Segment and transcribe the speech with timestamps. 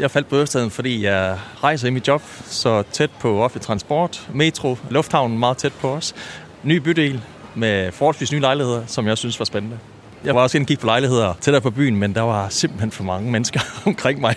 [0.00, 4.28] Jeg faldt på Ørestaden, fordi jeg rejser i mit job så tæt på offentlig transport,
[4.34, 6.14] metro, lufthavnen meget tæt på os.
[6.62, 7.20] Ny bydel
[7.54, 9.78] med forholdsvis nye lejligheder, som jeg synes var spændende.
[10.24, 12.90] Jeg var også inde og kigge på lejligheder tættere på byen, men der var simpelthen
[12.90, 14.34] for mange mennesker omkring mig.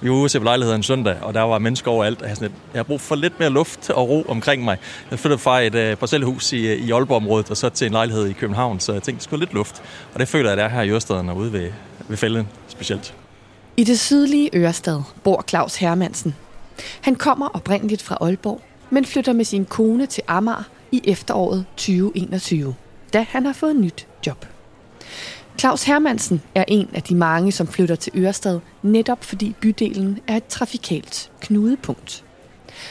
[0.00, 2.22] Vi var ude og se på lejligheder en søndag, og der var mennesker overalt.
[2.22, 4.76] Jeg, sådan jeg har brug for lidt mere luft og ro omkring mig.
[5.10, 8.28] Jeg flyttede fra et uh, parcelhus i, øh, i Aalborg-området og så til en lejlighed
[8.28, 9.82] i København, så jeg tænkte, det skulle lidt luft.
[10.14, 11.70] Og det føler jeg, at der er her i Ørestaden og ude ved,
[12.08, 13.14] ved fælden specielt.
[13.78, 16.34] I det sydlige Ørestad bor Claus Hermansen.
[17.00, 18.60] Han kommer oprindeligt fra Aalborg,
[18.90, 22.74] men flytter med sin kone til Amager i efteråret 2021,
[23.12, 24.46] da han har fået nyt job.
[25.58, 30.36] Claus Hermansen er en af de mange, som flytter til Ørestad, netop fordi bydelen er
[30.36, 32.24] et trafikalt knudepunkt.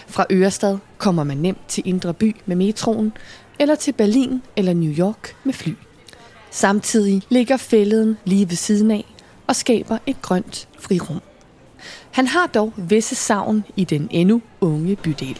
[0.07, 3.13] Fra Ørestad kommer man nemt til Indre By med metroen,
[3.59, 5.73] eller til Berlin eller New York med fly.
[6.51, 9.05] Samtidig ligger fælleden lige ved siden af
[9.47, 11.21] og skaber et grønt frirum.
[12.11, 15.39] Han har dog visse savn i den endnu unge bydel.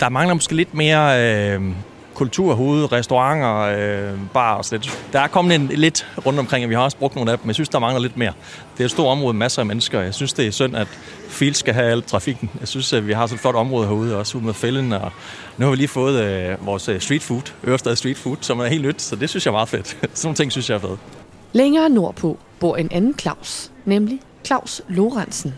[0.00, 1.20] Der mangler måske lidt mere
[1.54, 1.62] øh,
[2.14, 5.08] kulturhoved, restauranter, øh, bar og lidt.
[5.12, 7.44] Der er kommet en, lidt rundt omkring, og vi har også brugt nogle af dem,
[7.44, 8.32] men jeg synes, der mangler lidt mere.
[8.74, 10.00] Det er et stort område med masser af mennesker.
[10.00, 10.88] Jeg synes, det er synd, at
[11.28, 12.50] Fields skal have al trafikken.
[12.60, 15.12] Jeg synes, at vi har sådan et flot område herude, også ude med fælden, og
[15.56, 18.66] nu har vi lige fået øh, vores øh, street food, Ørestad Street Food, som er
[18.66, 19.86] helt nyt, så det synes jeg er meget fedt.
[20.00, 21.00] sådan nogle ting synes jeg er fedt.
[21.52, 25.54] Længere nordpå bor en anden Claus, nemlig Claus Lorentzen.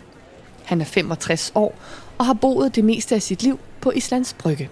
[0.64, 1.78] Han er 65 år
[2.19, 4.69] og har boet det meste af sit liv på Islands Brygge.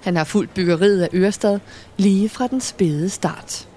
[0.00, 1.58] Han har fulgt byggeriet af Ørestad
[1.96, 3.68] lige fra den spæde start.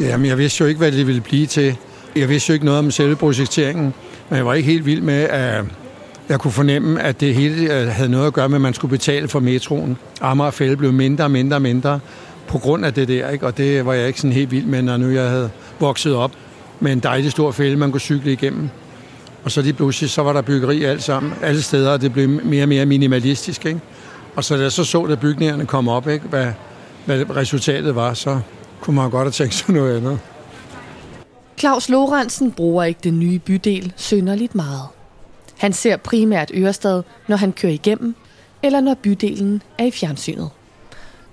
[0.00, 1.76] Jamen, jeg vidste jo ikke, hvad det ville blive til.
[2.16, 3.94] Jeg vidste jo ikke noget om selve projekteringen,
[4.28, 5.64] men jeg var ikke helt vild med, at
[6.28, 8.90] jeg kunne fornemme, at det hele øh, havde noget at gøre med, at man skulle
[8.90, 9.96] betale for metroen.
[10.20, 12.00] Amager Fælde blev mindre og mindre og mindre
[12.46, 13.46] på grund af det der, ikke?
[13.46, 15.50] og det var jeg ikke sådan helt vild med, når nu jeg havde
[15.80, 16.32] vokset op
[16.80, 18.68] med en dejlig stor fælde, man kunne cykle igennem.
[19.44, 22.28] Og så lige pludselig, så var der byggeri alt sammen, alle steder, og det blev
[22.28, 23.66] mere og mere minimalistisk.
[23.66, 23.80] Ikke?
[24.36, 26.52] Og så da jeg så så, at bygningerne kom op, ikke, hvad,
[27.04, 28.40] hvad resultatet var, så
[28.80, 30.18] kunne man godt have tænkt sig noget andet.
[31.58, 34.82] Claus Lorentzen bruger ikke den nye bydel synderligt meget.
[35.58, 38.14] Han ser primært Ørestad, når han kører igennem,
[38.62, 40.50] eller når bydelen er i fjernsynet.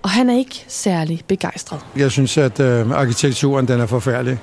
[0.01, 1.79] Og han er ikke særlig begejstret.
[1.95, 4.39] Jeg synes, at øh, arkitekturen den er forfærdelig.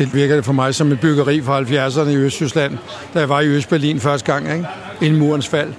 [0.00, 2.78] Det virker for mig som et byggeri fra 70'erne i Østjylland,
[3.14, 4.66] da jeg var i Østberlin første gang, ikke?
[5.00, 5.72] inden murens fald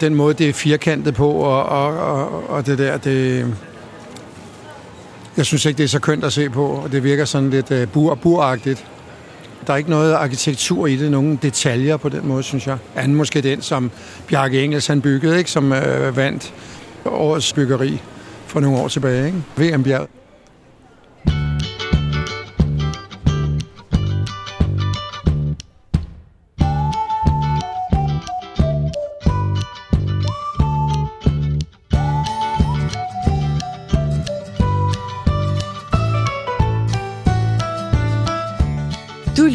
[0.00, 3.46] den måde, det er firkantet på, og, og, og, og det der, det...
[5.36, 7.70] Jeg synes ikke, det er så kønt at se på, og det virker sådan lidt
[7.70, 8.86] uh, bur, buragtigt.
[9.66, 12.78] Der er ikke noget arkitektur i det, nogen detaljer på den måde, synes jeg.
[12.96, 13.90] Anden måske den, som
[14.28, 15.50] Bjarke Engels han byggede, ikke?
[15.50, 16.54] som uh, vandt
[17.04, 18.00] årets byggeri
[18.46, 19.26] for nogle år tilbage.
[19.26, 19.74] Ikke?
[19.74, 20.08] VM Bjerg.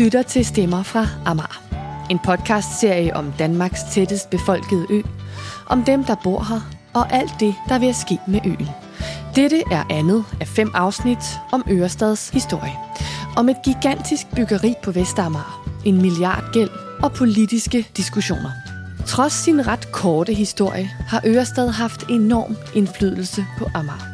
[0.04, 1.64] Lytter til Stemmer fra Amager.
[2.10, 5.02] En podcastserie om Danmarks tættest befolkede ø.
[5.68, 6.60] Om dem, der bor her,
[6.94, 8.70] og alt det, der vil ske med øen.
[9.36, 12.74] Dette er andet af fem afsnit om Ørestads historie.
[13.36, 16.70] Om et gigantisk byggeri på Vestamager, en milliard gæld
[17.04, 18.52] og politiske diskussioner.
[19.06, 24.14] Trods sin ret korte historie har Ørestad haft enorm indflydelse på Amager.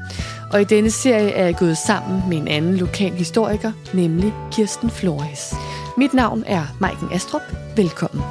[0.51, 4.89] Og i denne serie er jeg gået sammen med en anden lokal historiker, nemlig Kirsten
[4.89, 5.53] Flores.
[5.99, 7.41] Mit navn er Maiken Astrup.
[7.75, 8.23] Velkommen.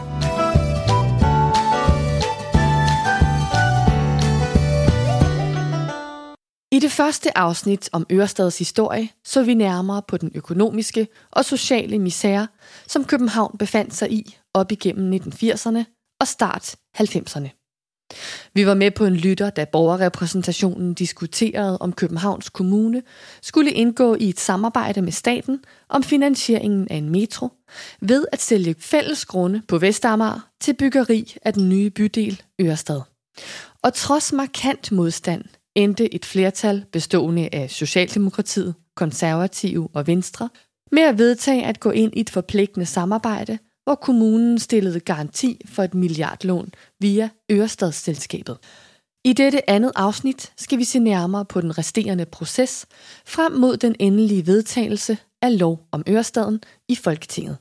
[6.72, 11.98] I det første afsnit om Ørestads historie så vi nærmere på den økonomiske og sociale
[11.98, 12.48] misære,
[12.86, 15.84] som København befandt sig i op igennem 1980'erne
[16.20, 17.57] og start 90'erne.
[18.54, 23.02] Vi var med på en lytter, da borgerrepræsentationen diskuterede, om Københavns Kommune
[23.42, 27.48] skulle indgå i et samarbejde med staten om finansieringen af en metro
[28.00, 33.00] ved at sælge fælles grunde på Vestamager til byggeri af den nye bydel Ørestad.
[33.82, 35.44] Og trods markant modstand
[35.74, 40.48] endte et flertal bestående af Socialdemokratiet, Konservative og Venstre
[40.92, 43.58] med at vedtage at gå ind i et forpligtende samarbejde
[43.88, 48.58] hvor kommunen stillede garanti for et milliardlån via Ørestadsselskabet.
[49.24, 52.86] I dette andet afsnit skal vi se nærmere på den resterende proces
[53.26, 57.56] frem mod den endelige vedtagelse af lov om Ørestaden i Folketinget.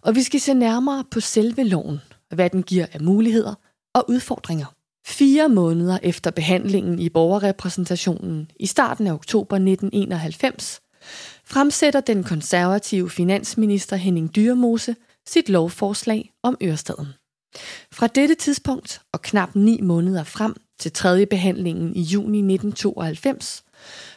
[0.00, 2.00] Og vi skal se nærmere på selve loven,
[2.34, 3.54] hvad den giver af muligheder
[3.94, 4.66] og udfordringer.
[5.06, 10.80] Fire måneder efter behandlingen i borgerrepræsentationen i starten af oktober 1991,
[11.44, 14.96] fremsætter den konservative finansminister Henning Dyrmose
[15.28, 17.06] sit lovforslag om Ørestaden.
[17.92, 23.64] Fra dette tidspunkt og knap ni måneder frem til tredje behandlingen i juni 1992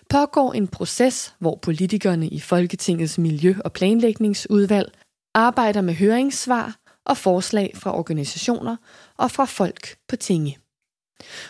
[0.10, 4.92] pågår en proces, hvor politikerne i Folketingets Miljø- og Planlægningsudvalg
[5.34, 6.76] arbejder med høringssvar
[7.06, 8.76] og forslag fra organisationer
[9.18, 10.58] og fra folk på tinge.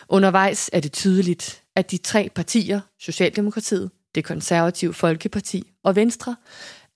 [0.08, 6.36] Undervejs er det tydeligt, at de tre partier, Socialdemokratiet, det konservative Folkeparti og Venstre,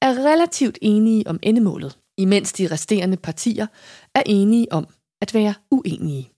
[0.02, 3.66] er relativt enige om endemålet, imens de resterende partier
[4.14, 4.86] er enige om
[5.20, 6.30] at være uenige.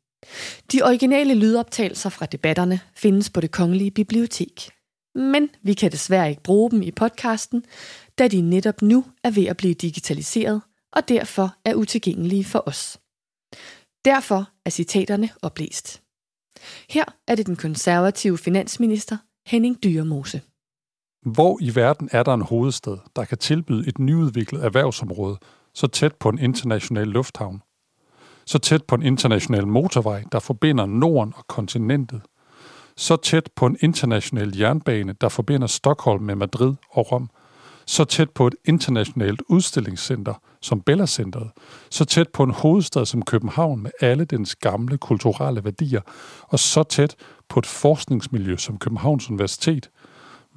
[0.73, 4.71] De originale lydoptagelser fra debatterne findes på det kongelige bibliotek.
[5.15, 7.65] Men vi kan desværre ikke bruge dem i podcasten,
[8.19, 10.61] da de netop nu er ved at blive digitaliseret
[10.93, 13.01] og derfor er utilgængelige for os.
[14.05, 16.03] Derfor er citaterne oplæst.
[16.91, 19.17] Her er det den konservative finansminister
[19.47, 20.43] Henning Dyremose.
[21.27, 25.39] Hvor i verden er der en hovedstad, der kan tilbyde et nyudviklet erhvervsområde
[25.79, 27.63] så tæt på en international lufthavn?
[28.47, 32.23] Så tæt på en international motorvej, der forbinder Norden og kontinentet?
[32.97, 37.31] Så tæt på en international jernbane, der forbinder Stockholm med Madrid og Rom?
[37.87, 41.51] Så tæt på et internationalt udstillingscenter som Bella Centeret?
[41.91, 46.01] Så tæt på en hovedstad som København med alle dens gamle kulturelle værdier?
[46.43, 47.17] Og så tæt
[47.49, 49.91] på et forskningsmiljø som Københavns Universitet–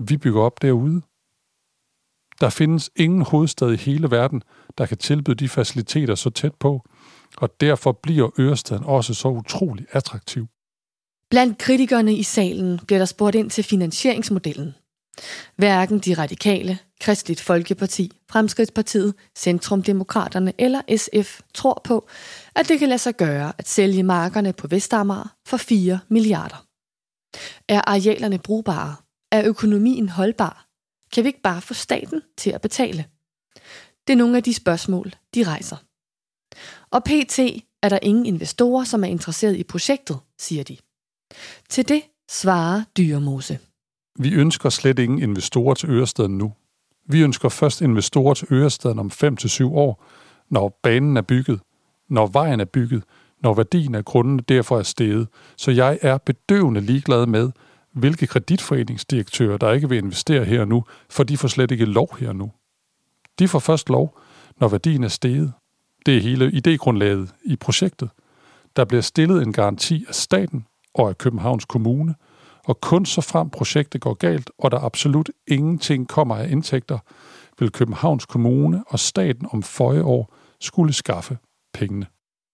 [0.07, 1.01] vi bygger op derude.
[2.41, 4.43] Der findes ingen hovedstad i hele verden,
[4.77, 6.85] der kan tilbyde de faciliteter så tæt på,
[7.37, 10.47] og derfor bliver Ørestaden også så utrolig attraktiv.
[11.29, 14.73] Blandt kritikerne i salen bliver der spurgt ind til finansieringsmodellen.
[15.55, 22.07] Hverken de radikale, Kristeligt Folkeparti, Fremskridtspartiet, Centrumdemokraterne eller SF tror på,
[22.55, 26.65] at det kan lade sig gøre at sælge markerne på Vestamager for 4 milliarder.
[27.67, 28.95] Er arealerne brugbare?
[29.31, 30.65] Er økonomien holdbar?
[31.13, 33.05] Kan vi ikke bare få staten til at betale?
[34.11, 35.77] Det er nogle af de spørgsmål, de rejser.
[36.91, 37.39] Og pt.
[37.81, 40.77] er der ingen investorer, som er interesseret i projektet, siger de.
[41.69, 43.59] Til det svarer Dyremose.
[44.19, 46.53] Vi ønsker slet ingen investorer til Ørestaden nu.
[47.05, 50.05] Vi ønsker først investorer til Ørestaden om 5-7 år,
[50.49, 51.59] når banen er bygget,
[52.09, 53.03] når vejen er bygget,
[53.43, 55.27] når værdien af grundene derfor er steget.
[55.57, 57.51] Så jeg er bedøvende ligeglad med,
[57.93, 62.33] hvilke kreditforeningsdirektører, der ikke vil investere her nu, for de får slet ikke lov her
[62.33, 62.51] nu.
[63.39, 64.19] De får først lov,
[64.59, 65.53] når værdien er steget.
[66.05, 68.09] Det er hele idégrundlaget i projektet.
[68.75, 72.15] Der bliver stillet en garanti af staten og af Københavns Kommune,
[72.65, 76.99] og kun så frem projektet går galt, og der absolut ingenting kommer af indtægter,
[77.59, 81.37] vil Københavns Kommune og staten om føje år skulle skaffe
[81.73, 82.05] pengene.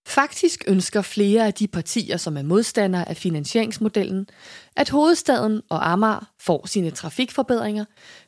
[0.08, 4.28] Faktisk ønsker flere af de partier, som er modstandere af finansieringsmodellen,
[4.76, 7.86] at hovedstaden og Amager får sine trafikforbedringer,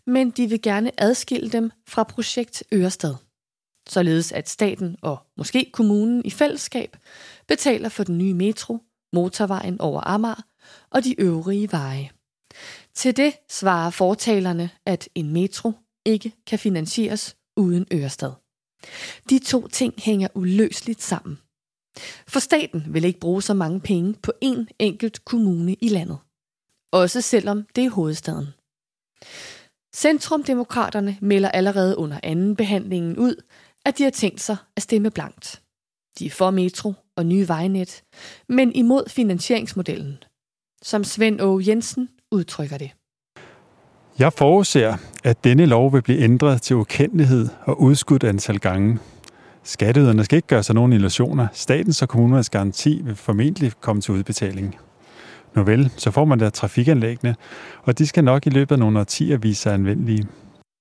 [0.08, 3.16] men de vil gerne adskille dem fra projekt Ørestad.
[3.90, 6.98] Således at staten og måske kommunen i fællesskab
[7.48, 8.80] betaler for den nye metro,
[9.14, 10.44] motorvejen over Amager
[10.90, 12.10] og de øvrige veje.
[12.96, 15.72] Til det svarer fortalerne, at en metro
[16.06, 18.32] ikke kan finansieres uden Ørestad.
[19.30, 21.40] De to ting hænger uløseligt sammen.
[22.28, 26.18] For staten vil ikke bruge så mange penge på én enkelt kommune i landet.
[26.92, 28.48] Også selvom det er hovedstaden.
[29.96, 33.36] Centrumdemokraterne melder allerede under anden behandlingen ud,
[33.86, 35.62] at de har tænkt sig at stemme blankt.
[36.20, 38.04] De er for metro og nye vejnet,
[38.50, 40.24] men imod finansieringsmodellen.
[40.82, 41.60] Som Svend O.
[41.60, 42.92] Jensen udtrykker det.
[44.20, 49.00] Jeg forudser, at denne lov vil blive ændret til ukendelighed og udskudt antal gange.
[49.70, 51.48] Skatteyderne skal ikke gøre sig nogen illusioner.
[51.54, 54.78] Statens og kommunernes garanti vil formentlig komme til udbetaling.
[55.56, 57.36] Nu vel, så får man da trafikanlæggene,
[57.84, 60.28] og de skal nok i løbet af nogle årtier vise sig anvendelige.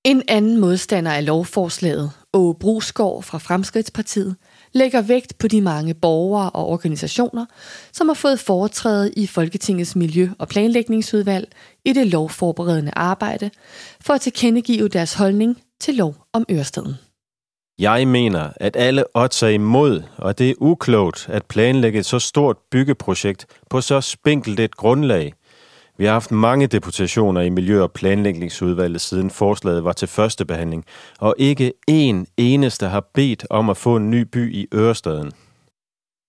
[0.04, 4.36] En anden modstander af lovforslaget, Åge Brusgaard fra Fremskridtspartiet,
[4.72, 7.46] lægger vægt på de mange borgere og organisationer,
[7.92, 11.52] som har fået foretræde i Folketingets Miljø- og Planlægningsudvalg
[11.84, 13.50] i det lovforberedende arbejde
[14.00, 16.94] for at tilkendegive deres holdning til lov om Ørestaden.
[17.78, 22.18] Jeg mener, at alle odds er imod, og det er uklogt at planlægge et så
[22.18, 25.32] stort byggeprojekt på så spinkelt et grundlag.
[25.98, 30.84] Vi har haft mange deputationer i Miljø- og Planlægningsudvalget siden forslaget var til første behandling,
[31.18, 35.32] og ikke én eneste har bedt om at få en ny by i Ørestaden.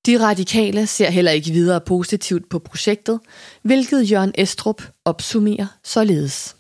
[0.05, 3.19] De radikale ser heller ikke videre positivt på projektet,
[3.63, 6.55] hvilket Jørgen Estrup opsummerer således.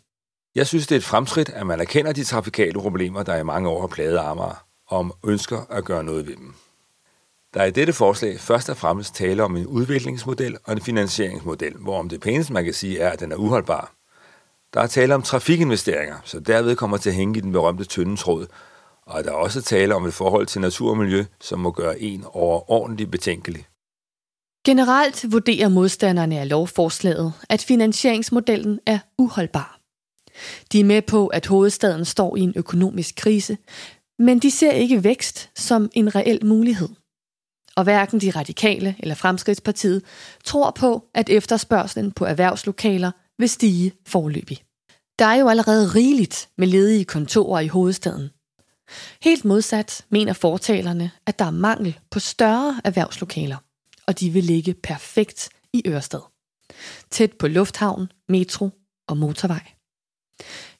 [0.55, 3.69] Jeg synes, det er et fremskridt, at man erkender de trafikale problemer, der i mange
[3.69, 6.53] år har plaget Amager om ønsker at gøre noget ved dem.
[7.53, 11.73] Der er i dette forslag først og fremmest tale om en udviklingsmodel og en finansieringsmodel,
[11.77, 13.93] hvorom det pæneste man kan sige er, at den er uholdbar.
[14.73, 18.15] Der er tale om trafikinvesteringer, så derved kommer til at hænge i den berømte tynde
[18.15, 18.47] tråd,
[19.05, 21.99] og der er også tale om et forhold til natur og miljø, som må gøre
[21.99, 23.65] en overordentligt betænkelig.
[24.65, 29.79] Generelt vurderer modstanderne af lovforslaget, at finansieringsmodellen er uholdbar.
[30.71, 33.57] De er med på, at hovedstaden står i en økonomisk krise,
[34.19, 36.89] men de ser ikke vækst som en reel mulighed.
[37.75, 40.03] Og hverken de radikale eller Fremskridtspartiet
[40.43, 44.63] tror på, at efterspørgselen på erhvervslokaler vil stige forløbig.
[45.19, 48.29] Der er jo allerede rigeligt med ledige kontorer i hovedstaden.
[49.21, 53.57] Helt modsat mener fortalerne, at der er mangel på større erhvervslokaler,
[54.07, 56.21] og de vil ligge perfekt i Ørsted.
[57.11, 58.69] Tæt på lufthavn, metro
[59.07, 59.71] og motorvej.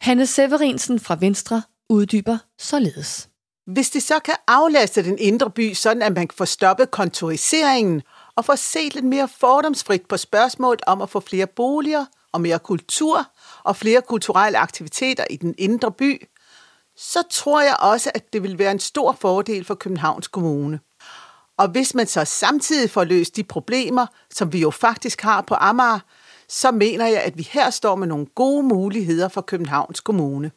[0.01, 3.28] Hanne Severinsen fra Venstre uddyber således.
[3.73, 8.01] Hvis det så kan aflaste den indre by, sådan at man kan få stoppet kontoriseringen
[8.35, 12.59] og få set lidt mere fordomsfrit på spørgsmålet om at få flere boliger og mere
[12.59, 13.25] kultur
[13.63, 16.27] og flere kulturelle aktiviteter i den indre by,
[16.95, 20.79] så tror jeg også, at det vil være en stor fordel for Københavns Kommune.
[21.57, 25.55] Og hvis man så samtidig får løst de problemer, som vi jo faktisk har på
[25.55, 25.99] Amager,
[26.47, 30.51] så mener jeg, at vi her står med nogle gode muligheder for Københavns Kommune.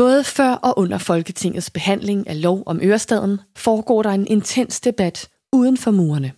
[0.00, 5.28] Både før og under Folketingets behandling af lov om Ørestaden foregår der en intens debat
[5.52, 6.32] uden for murene.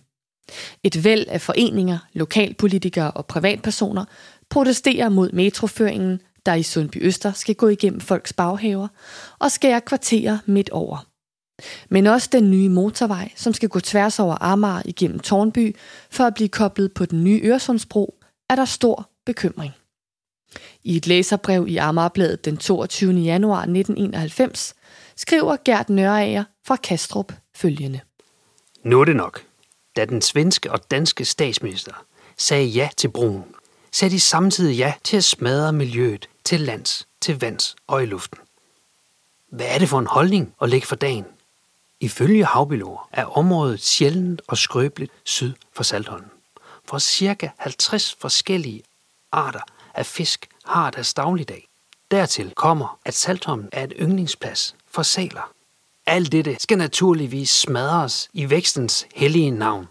[0.83, 4.05] Et væld af foreninger, lokalpolitikere og privatpersoner
[4.49, 8.87] protesterer mod metroføringen, der i Sundby Øster skal gå igennem folks baghaver
[9.39, 11.05] og skære kvarterer midt over.
[11.89, 15.75] Men også den nye motorvej, som skal gå tværs over Amager igennem Tornby
[16.11, 18.15] for at blive koblet på den nye Øresundsbro,
[18.49, 19.73] er der stor bekymring.
[20.83, 23.13] I et læserbrev i Amagerbladet den 22.
[23.13, 24.75] januar 1991
[25.15, 27.99] skriver Gert Nørager fra Kastrup følgende.
[28.83, 29.43] Nu er det nok.
[29.95, 32.05] Da den svenske og danske statsminister
[32.37, 33.43] sagde ja til broen,
[33.91, 38.39] sagde de samtidig ja til at smadre miljøet til lands, til vands og i luften.
[39.49, 41.25] Hvad er det for en holdning at lægge for dagen?
[41.99, 46.25] Ifølge havbiologer er området sjældent og skrøbeligt syd for Saltholm.
[46.85, 48.83] For cirka 50 forskellige
[49.31, 49.59] arter
[49.93, 51.67] af fisk har deres dagligdag.
[52.11, 55.51] Dertil kommer, at Saltholm er et yndlingsplads for saler.
[56.05, 59.87] Alt dette skal naturligvis smadres i vækstens hellige navn.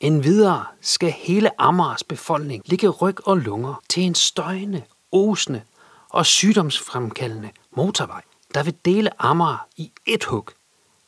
[0.00, 4.82] Endvidere skal hele Amagers befolkning ligge ryg og lunger til en støjende,
[5.12, 5.62] osende
[6.08, 8.22] og sygdomsfremkaldende motorvej,
[8.54, 10.50] der vil dele Amager i et hug,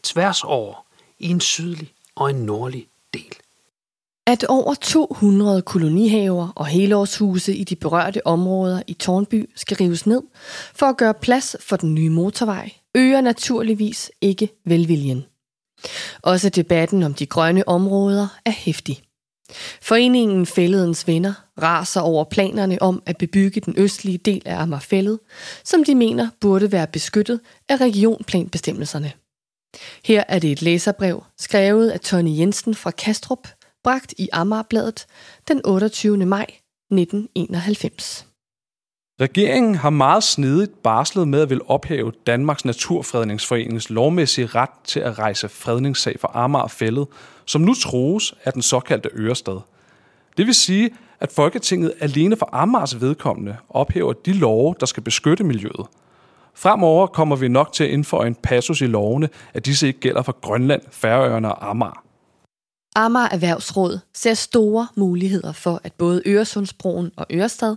[0.03, 0.85] tværs over
[1.19, 3.37] i en sydlig og en nordlig del.
[4.27, 10.23] At over 200 kolonihaver og helårshuse i de berørte områder i Tornby skal rives ned
[10.75, 15.25] for at gøre plads for den nye motorvej, øger naturligvis ikke velviljen.
[16.23, 19.03] Også debatten om de grønne områder er hæftig.
[19.81, 25.19] Foreningen Fælledens Venner raser over planerne om at bebygge den østlige del af Amagerfællet,
[25.65, 29.13] som de mener burde være beskyttet af regionplanbestemmelserne.
[30.05, 33.49] Her er det et læserbrev, skrevet af Tony Jensen fra Kastrup,
[33.85, 35.07] bragt i Amagerbladet
[35.49, 36.27] den 28.
[36.27, 36.47] maj
[36.91, 38.27] 1991.
[39.21, 45.19] Regeringen har meget snedigt barslet med at vil ophæve Danmarks Naturfredningsforeningens lovmæssige ret til at
[45.19, 47.07] rejse fredningssag for Amager Fællet,
[47.47, 49.61] som nu troes af den såkaldte Ørestad.
[50.37, 55.45] Det vil sige, at Folketinget alene for Amagers vedkommende ophæver de love, der skal beskytte
[55.45, 55.87] miljøet.
[56.55, 60.23] Fremover kommer vi nok til at indføre en passus i lovene, at disse ikke gælder
[60.23, 62.05] for Grønland, Færøerne og Amager.
[62.95, 67.77] Amager Erhvervsråd ser store muligheder for, at både Øresundsbroen og Ørestad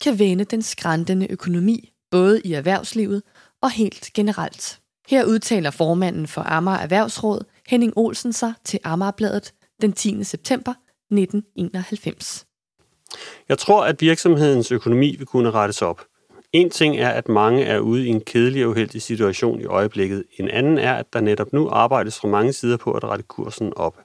[0.00, 3.22] kan vende den skræntende økonomi, både i erhvervslivet
[3.62, 4.80] og helt generelt.
[5.08, 10.24] Her udtaler formanden for Amager Erhvervsråd, Henning Olsen, sig til Amagerbladet den 10.
[10.24, 10.74] september
[11.10, 12.46] 1991.
[13.48, 16.04] Jeg tror, at virksomhedens økonomi vil kunne rettes op.
[16.52, 20.24] En ting er, at mange er ude i en kedelig og uheldig situation i øjeblikket.
[20.38, 23.72] En anden er, at der netop nu arbejdes fra mange sider på at rette kursen
[23.76, 23.96] op.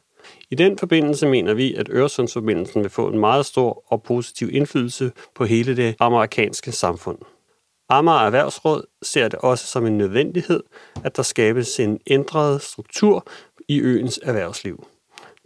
[0.52, 5.12] I den forbindelse mener vi, at Øresundsforbindelsen vil få en meget stor og positiv indflydelse
[5.36, 7.18] på hele det amerikanske samfund.
[7.90, 10.64] Amager Erhvervsråd ser det også som en nødvendighed,
[11.04, 13.28] at der skabes en ændret struktur
[13.68, 14.88] i øens erhvervsliv.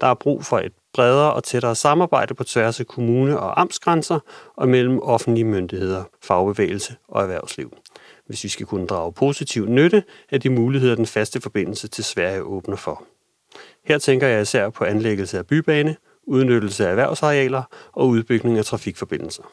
[0.02, 4.20] Der er brug for et bredere og tættere samarbejde på tværs af kommune- og amtsgrænser
[4.56, 7.78] og mellem offentlige myndigheder, fagbevægelse og erhvervsliv.
[8.26, 12.44] Hvis vi skal kunne drage positiv nytte af de muligheder, den faste forbindelse til Sverige
[12.44, 13.04] åbner for.
[13.86, 15.96] Her tænker jeg især på anlæggelse af bybane,
[16.28, 19.44] udnyttelse af erhvervsarealer og udbygning af trafikforbindelser.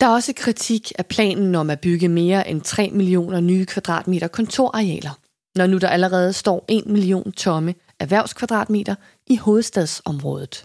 [0.00, 4.28] Der er også kritik af planen om at bygge mere end 3 millioner nye kvadratmeter
[4.28, 5.18] kontorarealer,
[5.56, 8.94] når nu der allerede står 1 million tomme erhvervskvadratmeter
[9.26, 10.64] i hovedstadsområdet.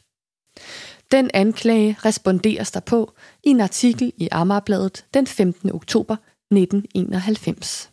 [1.12, 3.14] Den anklage responderes der på
[3.44, 5.72] i en artikel i Amagerbladet den 15.
[5.72, 6.16] oktober
[6.52, 7.92] 1991.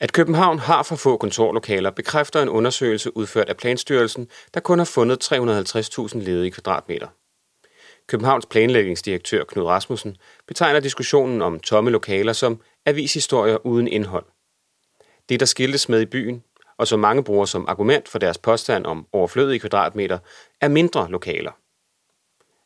[0.00, 4.84] At København har for få kontorlokaler bekræfter en undersøgelse udført af Planstyrelsen, der kun har
[4.84, 7.08] fundet 350.000 ledige kvadratmeter.
[8.06, 14.24] Københavns planlægningsdirektør Knud Rasmussen betegner diskussionen om tomme lokaler som avishistorier uden indhold.
[15.28, 16.42] Det, der skiltes med i byen,
[16.78, 20.18] og som mange bruger som argument for deres påstand om overflødige kvadratmeter,
[20.60, 21.52] er mindre lokaler.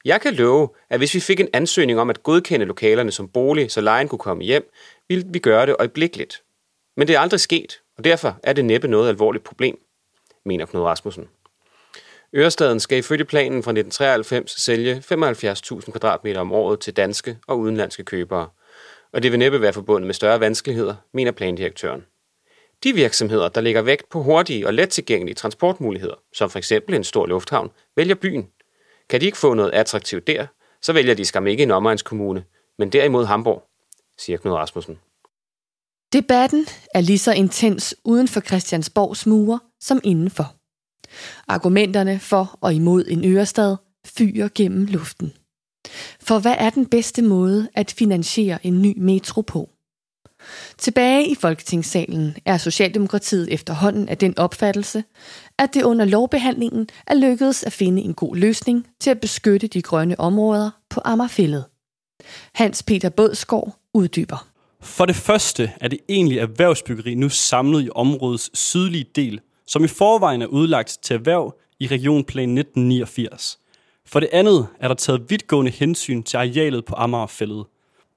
[0.05, 3.71] Jeg kan love, at hvis vi fik en ansøgning om at godkende lokalerne som bolig,
[3.71, 4.71] så lejen kunne komme hjem,
[5.09, 6.43] ville vi gøre det øjeblikkeligt.
[7.01, 9.79] Men det er aldrig sket, og derfor er det næppe noget alvorligt problem,
[10.45, 11.29] mener Knud Rasmussen.
[12.35, 18.05] Ørestaden skal ifølge planen fra 1993 sælge 75.000 kvadratmeter om året til danske og udenlandske
[18.05, 18.49] købere,
[19.13, 22.05] og det vil næppe være forbundet med større vanskeligheder, mener plandirektøren.
[22.85, 27.05] De virksomheder, der lægger vægt på hurtige og let tilgængelige transportmuligheder, som for eksempel en
[27.05, 28.49] stor lufthavn, vælger byen.
[29.09, 30.47] Kan de ikke få noget attraktivt der,
[30.83, 32.45] så vælger de skam ikke en omegnskommune,
[32.79, 33.63] men derimod Hamburg,
[34.19, 34.99] siger Knud Rasmussen.
[36.13, 40.55] Debatten er lige så intens uden for Christiansborgs mure som indenfor.
[41.49, 43.77] Argumenterne for og imod en ørestad
[44.07, 45.33] fyrer gennem luften.
[46.21, 49.71] For hvad er den bedste måde at finansiere en ny metro på?
[50.79, 55.05] Tilbage i Folketingssalen er Socialdemokratiet efterhånden af den opfattelse,
[55.59, 59.83] at det under lovbehandlingen er lykkedes at finde en god løsning til at beskytte de
[59.83, 61.65] grønne områder på Amagerfællet.
[62.55, 64.50] Hans Peter Bådsgaard uddyber.
[64.83, 69.89] For det første er det egentlig erhvervsbyggeri nu samlet i områdets sydlige del, som i
[69.89, 73.59] forvejen er udlagt til erhverv i Regionplan 1989.
[74.07, 77.65] For det andet er der taget vidtgående hensyn til arealet på Amagerfældet.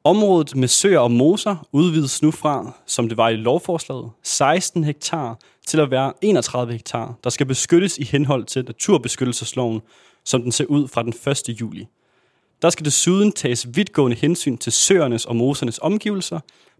[0.03, 5.39] Området med søer og moser udvides nu fra, som det var i lovforslaget, 16 hektar
[5.67, 9.81] til at være 31 hektar, der skal beskyttes i henhold til naturbeskyttelsesloven,
[10.25, 11.13] som den ser ud fra den
[11.49, 11.61] 1.
[11.61, 11.87] juli.
[12.63, 16.39] Der skal desuden tages vidtgående hensyn til søernes og mosernes omgivelser,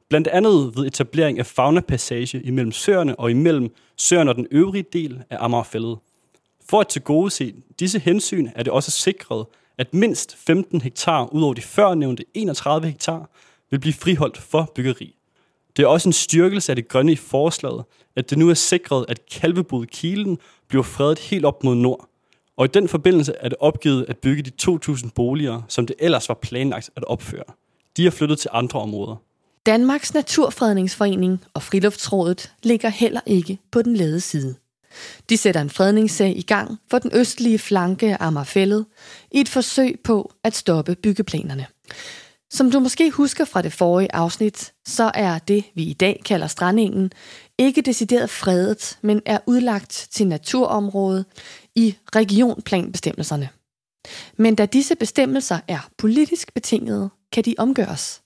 [0.10, 5.24] blandt andet ved etablering af faunapassage imellem søerne og imellem søerne og den øvrige del
[5.30, 5.98] af Amagerfældet.
[6.69, 9.46] For at tilgodese disse hensyn er det også sikret,
[9.78, 13.30] at mindst 15 hektar ud over de førnævnte 31 hektar
[13.72, 15.15] vil blive friholdt for byggeri.
[15.78, 17.84] Det er også en styrkelse af det grønne i forslaget,
[18.15, 22.10] at det nu er sikret, at kalvebod Kilen bliver fredet helt op mod nord.
[22.58, 26.30] Og i den forbindelse er det opgivet at bygge de 2.000 boliger, som det ellers
[26.30, 27.44] var planlagt at opføre.
[27.98, 29.16] De er flyttet til andre områder.
[29.66, 34.56] Danmarks Naturfredningsforening og Friluftsrådet ligger heller ikke på den lade side.
[35.30, 38.86] De sætter en fredningssag i gang for den østlige flanke af Amagerfællet
[39.32, 41.66] i et forsøg på at stoppe byggeplanerne.
[42.52, 46.48] Som du måske husker fra det forrige afsnit, så er det, vi i dag kalder
[46.48, 47.12] strandingen,
[47.58, 51.26] ikke decideret fredet, men er udlagt til naturområde
[51.75, 53.49] i regionplanbestemmelserne.
[54.38, 58.21] Men da disse bestemmelser er politisk betingede, kan de omgøres.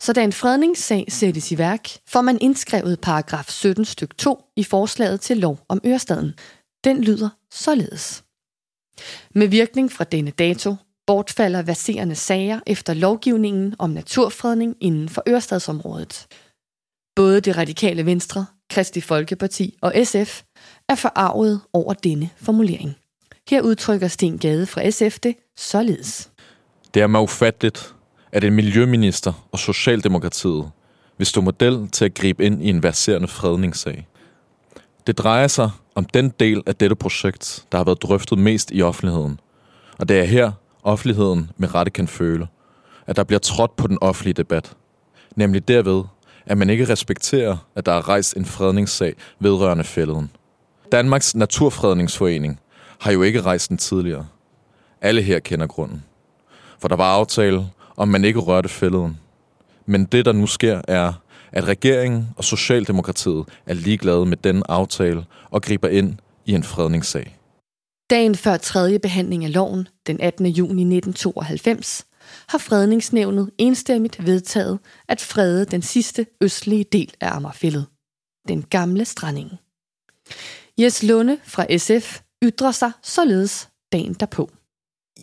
[0.00, 4.64] Så da en fredningssag sættes i værk, får man indskrevet paragraf 17 styk 2 i
[4.64, 6.34] forslaget til lov om Ørestaden.
[6.84, 8.24] Den lyder således.
[9.34, 16.26] Med virkning fra denne dato bortfalder verserende sager efter lovgivningen om naturfredning inden for Ørestadsområdet.
[17.16, 20.42] Både det radikale Venstre, Kristi Folkeparti og SF
[20.88, 22.96] er forarvet over denne formulering.
[23.50, 26.30] Her udtrykker Sten Gade fra SF det således.
[26.94, 27.94] Det er mig ufatteligt,
[28.32, 30.70] at en miljøminister og Socialdemokratiet
[31.18, 34.06] vil stå model til at gribe ind i en verserende fredningssag.
[35.06, 38.82] Det drejer sig om den del af dette projekt, der har været drøftet mest i
[38.82, 39.40] offentligheden.
[39.98, 42.46] Og det er her, offentligheden med rette kan føle,
[43.06, 44.72] at der bliver trådt på den offentlige debat.
[45.36, 46.04] Nemlig derved,
[46.46, 50.30] at man ikke respekterer, at der er rejst en fredningssag vedrørende fælleden.
[50.92, 52.60] Danmarks Naturfredningsforening
[53.00, 54.26] har jo ikke rejst den tidligere.
[55.00, 56.04] Alle her kender grunden.
[56.78, 59.20] For der var aftale om man ikke rørte fælleden.
[59.86, 61.12] Men det, der nu sker, er,
[61.52, 67.38] at regeringen og Socialdemokratiet er ligeglade med den aftale og griber ind i en fredningssag.
[68.10, 70.46] Dagen før tredje behandling af loven, den 18.
[70.46, 72.06] juni 1992,
[72.48, 77.86] har fredningsnævnet enstemmigt vedtaget at frede den sidste østlige del af Amagerfællet,
[78.48, 79.50] den gamle stranding.
[80.80, 84.50] Jes Lunde fra SF ytrer sig således dagen derpå.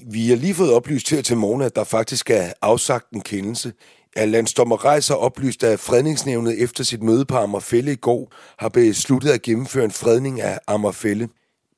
[0.08, 3.74] Vi har lige fået oplyst her til morgen, at der faktisk er afsagt en kendelse.
[4.16, 9.30] At landsdommer Rejser oplyst, at fredningsnævnet efter sit møde på Ammerfælde i går har besluttet
[9.30, 11.28] at gennemføre en fredning af Ammerfælde.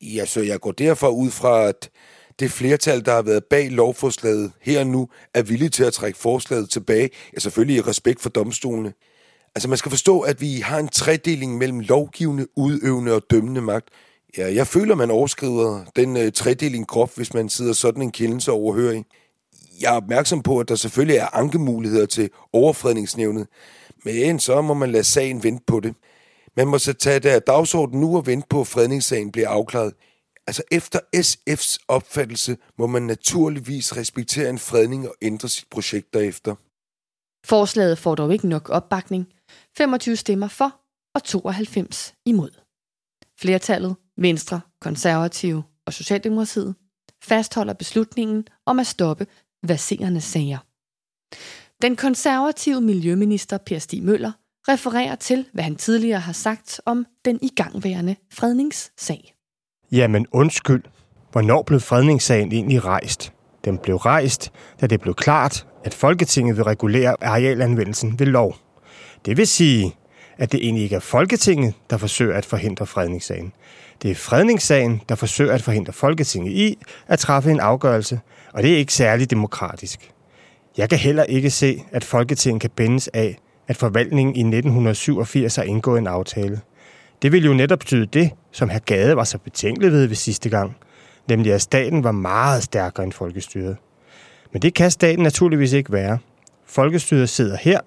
[0.02, 1.90] Ja, så jeg går derfor ud fra, at
[2.40, 6.20] det flertal, der har været bag lovforslaget her og nu, er villige til at trække
[6.20, 8.94] forslaget tilbage, ja selvfølgelig i respekt for domstolene.
[9.58, 13.90] Altså man skal forstå, at vi har en tredeling mellem lovgivende, udøvende og dømmende magt.
[14.38, 18.52] Ja, jeg føler, man overskrider den øh, tredeling krop, hvis man sidder sådan en kendelse
[18.52, 19.06] overhøring.
[19.82, 23.48] Jeg er opmærksom på, at der selvfølgelig er ankemuligheder til overfredningsnævnet,
[24.06, 25.96] men så må man lade sagen vente på det.
[26.58, 29.94] Man må så tage det af dagsordenen nu og vente på, at fredningssagen bliver afklaret.
[30.48, 36.56] Altså efter SF's opfattelse må man naturligvis respektere en fredning og ændre sit projekt derefter.
[37.46, 39.28] Forslaget får dog ikke nok opbakning.
[39.78, 40.82] 25 stemmer for
[41.16, 42.50] og 92 imod.
[43.40, 46.76] Flertallet, Venstre, Konservative og Socialdemokratiet,
[47.24, 49.28] fastholder beslutningen om at stoppe
[49.64, 50.58] verserende sager.
[51.82, 54.32] Den konservative miljøminister Per Stig Møller
[54.70, 59.34] refererer til, hvad han tidligere har sagt om den igangværende fredningssag.
[59.92, 60.84] Jamen undskyld.
[61.32, 63.34] Hvornår blev fredningssagen egentlig rejst?
[63.66, 68.56] Den blev rejst, da det blev klart, at Folketinget vil regulere arealanvendelsen ved lov.
[69.26, 69.96] Det vil sige,
[70.38, 73.54] at det egentlig ikke er Folketinget, der forsøger at forhindre fredningssagen.
[74.02, 76.78] Det er fredningssagen, der forsøger at forhindre Folketinget i
[77.08, 78.20] at træffe en afgørelse,
[78.54, 80.12] og det er ikke særlig demokratisk.
[80.78, 85.64] Jeg kan heller ikke se, at Folketinget kan bindes af, at forvaltningen i 1987 har
[85.64, 86.62] indgået en aftale.
[87.22, 90.50] Det ville jo netop betyde det, som herr Gade var så betænkelig ved ved sidste
[90.50, 90.76] gang,
[91.30, 93.78] nemlig at staten var meget stærkere end folkestyret.
[94.54, 96.18] Men det kan staten naturligvis ikke være.
[96.66, 97.80] Folkestyret sidder her,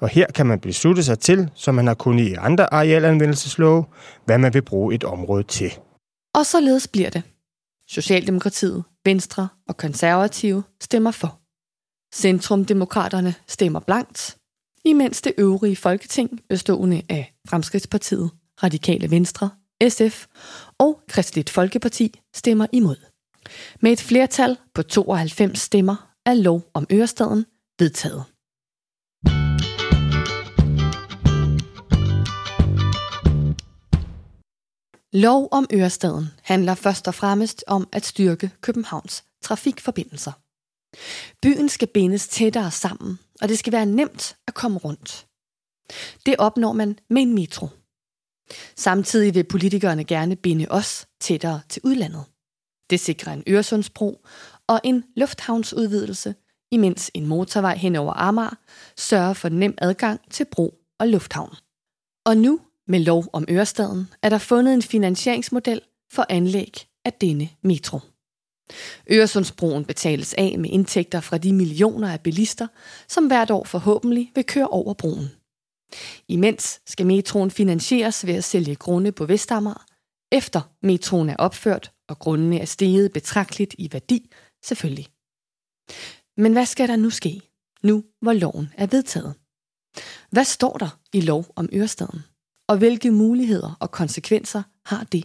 [0.00, 3.84] og her kan man beslutte sig til, som man har kunnet i andre arealanvendelseslove,
[4.24, 5.72] hvad man vil bruge et område til.
[6.34, 7.22] Og således bliver det.
[7.88, 11.38] Socialdemokratiet, Venstre og Konservative stemmer for.
[12.14, 14.36] Centrumdemokraterne stemmer blankt,
[14.84, 18.30] imens det øvrige folketing bestående af Fremskridtspartiet,
[18.62, 19.50] Radikale Venstre,
[19.88, 20.26] SF
[20.78, 22.96] og Kristeligt Folkeparti stemmer imod.
[23.80, 27.46] Med et flertal på 92 stemmer er lov om Ørestaden
[27.78, 28.24] vedtaget.
[35.12, 40.32] Lov om Ørestaden handler først og fremmest om at styrke Københavns trafikforbindelser.
[41.42, 45.26] Byen skal bindes tættere sammen, og det skal være nemt at komme rundt.
[46.26, 47.68] Det opnår man med en metro.
[48.76, 52.24] Samtidig vil politikerne gerne binde os tættere til udlandet.
[52.90, 54.26] Det sikrer en Øresundsbro
[54.66, 56.34] og en lufthavnsudvidelse,
[56.70, 58.56] imens en motorvej hen over Amager
[58.96, 61.54] sørger for nem adgang til bro og lufthavn.
[62.26, 65.80] Og nu, med lov om Ørestaden, er der fundet en finansieringsmodel
[66.12, 66.72] for anlæg
[67.04, 68.00] af denne metro.
[69.10, 72.66] Øresundsbroen betales af med indtægter fra de millioner af bilister,
[73.08, 75.30] som hvert år forhåbentlig vil køre over broen.
[76.28, 79.86] Imens skal metroen finansieres ved at sælge grunde på Vestamager,
[80.32, 84.30] efter metroen er opført og grundene er steget betragteligt i værdi,
[84.64, 85.06] selvfølgelig.
[86.36, 87.40] Men hvad skal der nu ske,
[87.82, 89.34] nu hvor loven er vedtaget?
[90.30, 92.24] Hvad står der i lov om Ørestaden?
[92.70, 95.24] Og hvilke muligheder og konsekvenser har det?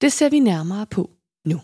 [0.00, 1.10] Det ser vi nærmere på
[1.44, 1.60] nu.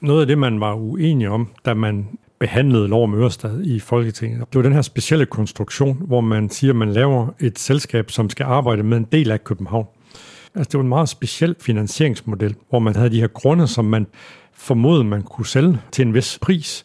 [0.00, 4.38] Noget af det, man var uenig om, da man behandlede lov om Ørestad i Folketinget.
[4.38, 8.30] Det var den her specielle konstruktion, hvor man siger, at man laver et selskab, som
[8.30, 9.86] skal arbejde med en del af København.
[10.54, 14.06] Altså, det var en meget speciel finansieringsmodel, hvor man havde de her grunde, som man
[14.52, 16.84] formodede, man kunne sælge til en vis pris.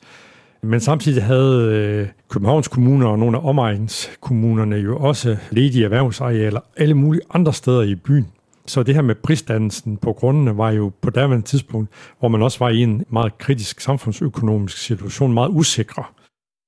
[0.66, 6.94] Men samtidig havde øh, Københavns Kommune og nogle af omegnskommunerne jo også ledige erhvervsarealer alle
[6.94, 8.28] mulige andre steder i byen.
[8.66, 12.60] Så det her med prisdannelsen på grundene var jo på daværende tidspunkt, hvor man også
[12.60, 16.04] var i en meget kritisk samfundsøkonomisk situation, meget usikre.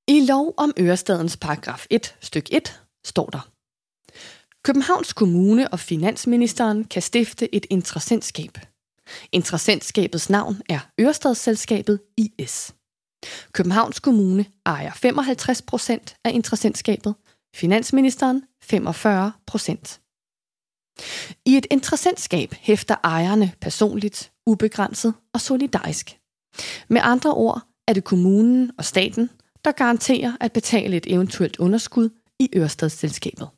[0.07, 3.49] I lov om Ørestadens paragraf 1, styk 1, står der.
[4.63, 8.57] Københavns Kommune og Finansministeren kan stifte et interessentskab.
[9.31, 12.76] Interessentskabets navn er Ørestadsselskabet IS.
[13.51, 17.15] Københavns Kommune ejer 55 procent af interessentskabet,
[17.55, 20.01] Finansministeren 45 procent.
[21.45, 26.19] I et interessentskab hæfter ejerne personligt, ubegrænset og solidarisk.
[26.87, 29.29] Med andre ord er det kommunen og staten,
[29.65, 33.49] der garanterer at betale et eventuelt underskud i Ørestadsselskabet.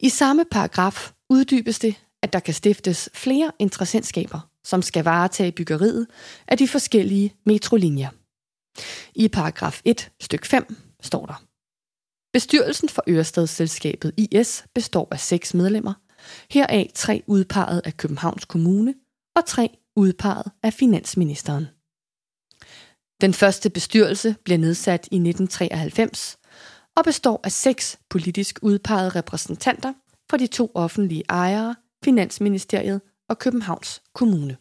[0.00, 6.06] I samme paragraf uddybes det, at der kan stiftes flere interessentskaber, som skal varetage byggeriet
[6.48, 8.08] af de forskellige metrolinjer.
[9.14, 11.42] I paragraf 1, styk 5, står der.
[12.32, 15.94] Bestyrelsen for Ørestadsselskabet IS består af seks medlemmer,
[16.50, 18.94] heraf tre udpeget af Københavns Kommune
[19.36, 21.66] og tre udpeget af Finansministeren.
[23.20, 26.38] Den første bestyrelse blev nedsat i 1993
[26.96, 29.92] og består af seks politisk udpegede repræsentanter
[30.30, 34.56] for de to offentlige ejere, Finansministeriet og Københavns Kommune.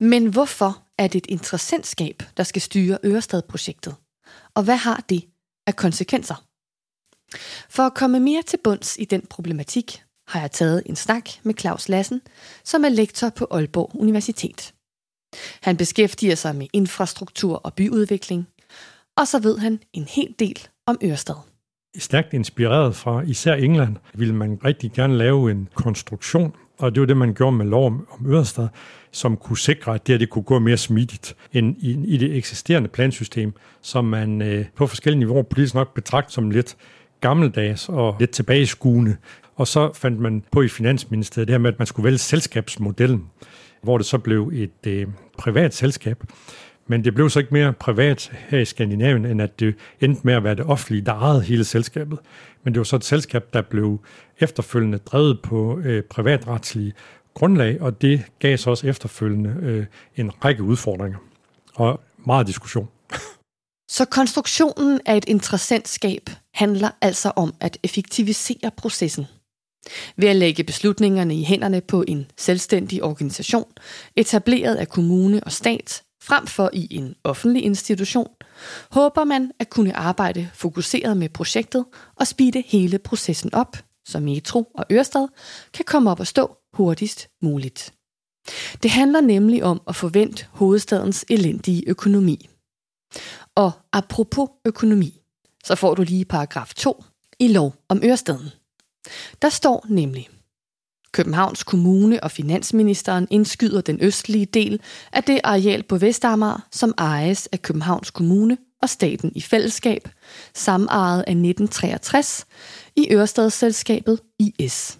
[0.00, 3.94] Men hvorfor er det et interessentskab, der skal styre Ørestad-projektet?
[4.54, 5.24] Og hvad har det
[5.66, 6.44] af konsekvenser?
[7.68, 11.54] For at komme mere til bunds i den problematik, har jeg taget en snak med
[11.60, 12.20] Claus Lassen,
[12.64, 14.74] som er lektor på Aalborg Universitet.
[15.62, 18.48] Han beskæftiger sig med infrastruktur og byudvikling,
[19.16, 21.34] og så ved han en hel del om Ørestad.
[21.98, 27.06] stærkt inspireret fra især England, ville man rigtig gerne lave en konstruktion, og det var
[27.06, 28.68] det, man gjorde med lov om, om Ørestad,
[29.12, 32.36] som kunne sikre, at det her det kunne gå mere smidigt end i, i det
[32.36, 36.76] eksisterende plansystem, som man øh, på forskellige niveauer politisk nok betragter som lidt
[37.20, 39.16] gammeldags og lidt tilbageskuende.
[39.56, 43.26] Og så fandt man på i Finansministeriet det her med, at man skulle vælge selskabsmodellen,
[43.82, 45.06] hvor det så blev et øh,
[45.38, 46.24] privat selskab.
[46.90, 50.34] Men det blev så ikke mere privat her i Skandinavien, end at det endte med
[50.34, 52.18] at være det offentlige, der ejede hele selskabet.
[52.64, 54.00] Men det var så et selskab, der blev
[54.40, 56.92] efterfølgende drevet på øh, privatretslige
[57.34, 61.18] grundlag, og det gav så også efterfølgende øh, en række udfordringer
[61.74, 62.88] og meget diskussion.
[63.96, 69.26] Så konstruktionen af et interessentskab handler altså om at effektivisere processen.
[70.16, 73.72] Ved at lægge beslutningerne i hænderne på en selvstændig organisation,
[74.16, 78.28] etableret af kommune og stat, frem for i en offentlig institution,
[78.90, 81.84] håber man at kunne arbejde fokuseret med projektet
[82.16, 83.76] og speede hele processen op,
[84.08, 85.28] så Metro og Ørestad
[85.74, 87.94] kan komme op og stå hurtigst muligt.
[88.82, 92.48] Det handler nemlig om at forvente hovedstadens elendige økonomi.
[93.54, 95.20] Og apropos økonomi,
[95.64, 97.04] så får du lige paragraf 2
[97.38, 98.50] i lov om Ørestaden.
[99.42, 100.28] Der står nemlig,
[101.12, 104.80] Københavns Kommune og Finansministeren indskyder den østlige del
[105.12, 110.08] af det areal på Vestamager, som ejes af Københavns Kommune og staten i fællesskab,
[110.54, 112.46] samejet af 1963
[112.96, 114.98] i Ørestadsselskabet IS.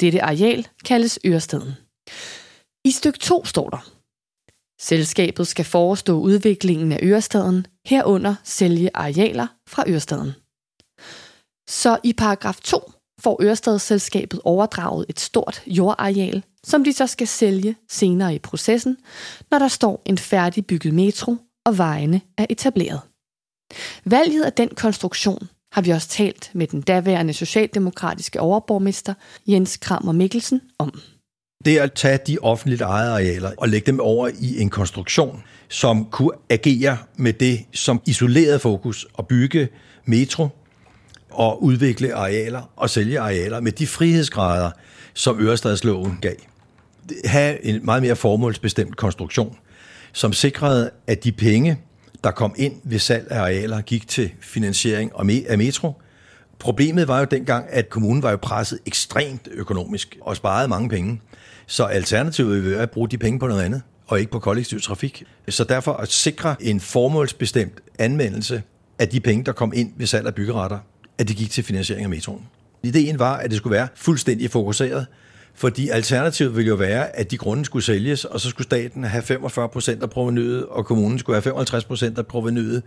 [0.00, 1.72] Dette areal kaldes Ørestaden.
[2.84, 3.90] I styk 2 står der,
[4.80, 10.32] Selskabet skal forestå udviklingen af Ørestaden, herunder sælge arealer fra Ørestaden.
[11.68, 17.76] Så i paragraf 2 får Ørestadsselskabet overdraget et stort jordareal, som de så skal sælge
[17.88, 18.96] senere i processen,
[19.50, 23.00] når der står en færdigbygget metro og vejene er etableret.
[24.04, 29.14] Valget af den konstruktion har vi også talt med den daværende socialdemokratiske overborgmester
[29.46, 31.00] Jens Kramer Mikkelsen om.
[31.64, 35.42] Det er at tage de offentligt ejede arealer og lægge dem over i en konstruktion,
[35.68, 39.68] som kunne agere med det som isoleret fokus og bygge
[40.04, 40.48] metro
[41.36, 44.70] og udvikle arealer og sælge arealer med de frihedsgrader,
[45.14, 46.34] som Ørestadsloven gav.
[47.24, 49.56] Have en meget mere formålsbestemt konstruktion,
[50.12, 51.78] som sikrede, at de penge,
[52.24, 55.12] der kom ind ved salg af arealer, gik til finansiering
[55.48, 55.92] af metro.
[56.58, 61.20] Problemet var jo dengang, at kommunen var jo presset ekstremt økonomisk og sparede mange penge.
[61.66, 64.80] Så alternativet ville være at bruge de penge på noget andet, og ikke på kollektiv
[64.80, 65.24] trafik.
[65.48, 68.62] Så derfor at sikre en formålsbestemt anvendelse
[68.98, 70.78] af de penge, der kom ind ved salg af byggeretter,
[71.18, 72.42] at det gik til finansiering af metroen.
[72.82, 75.06] Ideen var, at det skulle være fuldstændig fokuseret,
[75.54, 79.22] fordi alternativet ville jo være, at de grunde skulle sælges, og så skulle staten have
[79.22, 82.82] 45 procent af provenyet, og kommunen skulle have 55 procent af provenyet.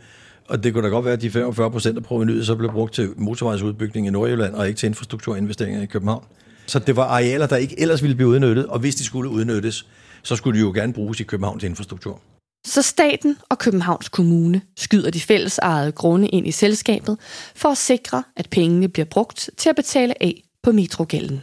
[0.47, 2.93] Og det kunne da godt være, at de 45 procent af provenyet så blev brugt
[2.93, 6.23] til motorvejsudbygning i Nordjylland, og ikke til infrastrukturinvesteringer i København.
[6.65, 9.85] Så det var arealer, der ikke ellers ville blive udnyttet, og hvis de skulle udnyttes,
[10.23, 12.21] så skulle de jo gerne bruges i Københavns infrastruktur.
[12.65, 17.17] Så staten og Københavns Kommune skyder de fællesejede grunde ind i selskabet
[17.55, 21.41] for at sikre, at pengene bliver brugt til at betale af på metrogælden.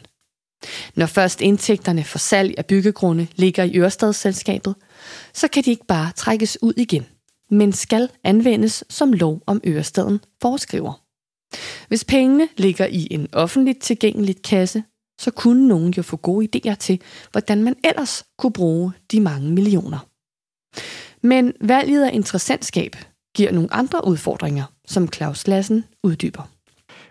[0.94, 4.74] Når først indtægterne for salg af byggegrunde ligger i Ørestadsselskabet,
[5.34, 7.06] så kan de ikke bare trækkes ud igen,
[7.50, 11.02] men skal anvendes som lov om Ørestaden foreskriver.
[11.88, 14.84] Hvis pengene ligger i en offentligt tilgængelig kasse,
[15.20, 17.00] så kunne nogen jo få gode idéer til,
[17.32, 19.98] hvordan man ellers kunne bruge de mange millioner.
[21.26, 22.96] Men valget af interessantskab
[23.36, 26.50] giver nogle andre udfordringer, som Claus Lassen uddyber.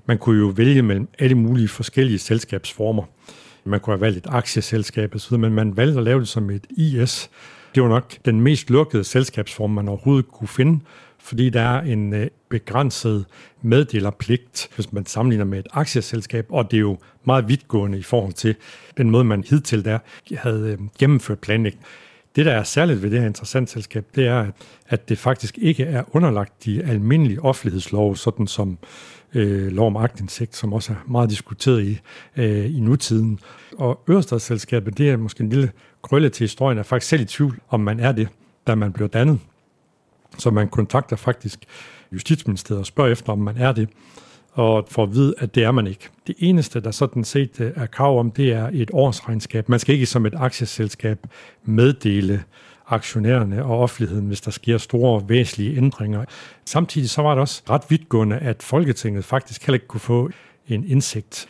[0.05, 3.03] Man kunne jo vælge mellem alle mulige forskellige selskabsformer.
[3.65, 6.67] Man kunne have valgt et aktieselskab osv., men man valgte at lave det som et
[6.69, 7.29] IS.
[7.75, 10.79] Det var nok den mest lukkede selskabsform, man overhovedet kunne finde,
[11.19, 13.25] fordi der er en øh, begrænset
[13.61, 18.33] meddelerpligt, hvis man sammenligner med et aktieselskab, og det er jo meget vidtgående i forhold
[18.33, 18.55] til
[18.97, 19.99] den måde, man hidtil der
[20.37, 21.85] havde øh, gennemført planlægning.
[22.35, 24.51] Det, der er særligt ved det her interessant selskab, det er,
[24.87, 28.77] at det faktisk ikke er underlagt de almindelige offentlighedslov, sådan som
[29.33, 31.99] øh, lov om agtindsigt, som også er meget diskuteret i,
[32.37, 33.39] øh, i nutiden.
[33.77, 35.71] Og Ørestadsselskabet, det er måske en lille
[36.01, 38.27] krølle til historien, er faktisk selv i tvivl, om man er det,
[38.67, 39.39] da man blev dannet.
[40.37, 41.59] Så man kontakter faktisk
[42.11, 43.89] Justitsministeriet og spørger efter, om man er det,
[44.55, 46.09] og får at vide, at det er man ikke.
[46.27, 49.69] Det eneste, der sådan set øh, er krav om, det er et årsregnskab.
[49.69, 51.27] Man skal ikke som et aktieselskab
[51.63, 52.43] meddele
[52.87, 56.25] aktionærerne og offentligheden, hvis der sker store væsentlige ændringer.
[56.65, 60.29] Samtidig så var det også ret vidtgående, at Folketinget faktisk heller ikke kunne få
[60.67, 61.47] en indsigt.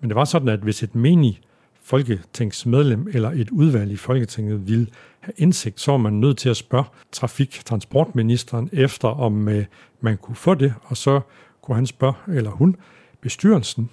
[0.00, 1.40] Men det var sådan, at hvis et menig
[1.82, 4.86] folketingsmedlem eller et udvalg i Folketinget ville
[5.20, 9.64] have indsigt, så var man nødt til at spørge trafik- transportministeren efter, om øh,
[10.00, 11.20] man kunne få det, og så
[11.66, 12.76] kunne han spørge, eller hun,
[13.20, 13.90] bestyrelsen.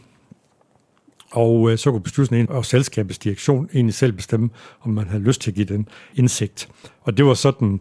[1.32, 4.50] Og øh, så kunne bestyrelsen og selskabets direktion egentlig selv bestemme,
[4.82, 6.70] om man havde lyst til at give den indsigt.
[7.02, 7.80] Og det var sådan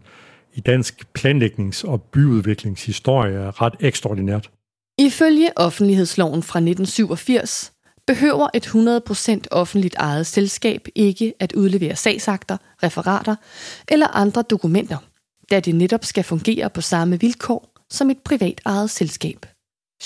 [0.55, 4.51] i dansk planlægnings- og byudviklingshistorie ret ekstraordinært.
[4.99, 7.73] Ifølge offentlighedsloven fra 1987
[8.07, 13.37] behøver et 100% offentligt ejet selskab ikke at udlevere sagsakter, referater
[13.89, 14.99] eller andre dokumenter,
[15.51, 19.47] da det netop skal fungere på samme vilkår som et privat ejet selskab.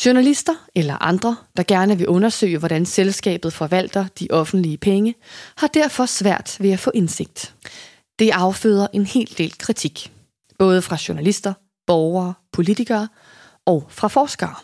[0.04, 5.14] Journalister eller andre, der gerne vil undersøge, hvordan selskabet forvalter de offentlige penge,
[5.56, 7.54] har derfor svært ved at få indsigt.
[8.18, 10.12] Det afføder en hel del kritik,
[10.58, 11.52] både fra journalister,
[11.86, 13.08] borgere, politikere
[13.66, 14.54] og fra forskere.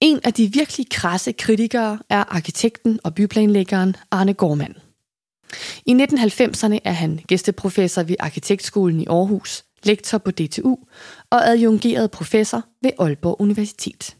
[0.00, 4.74] En af de virkelig krasse kritikere er arkitekten og byplanlæggeren Arne Gormand.
[5.86, 10.76] I 1990'erne er han gæsteprofessor ved Arkitektskolen i Aarhus, lektor på DTU
[11.30, 14.16] og adjungeret professor ved Aalborg Universitet.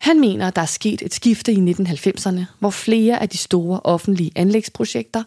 [0.00, 3.80] Han mener, at der er sket et skifte i 1990'erne, hvor flere af de store
[3.84, 5.22] offentlige anlægsprojekter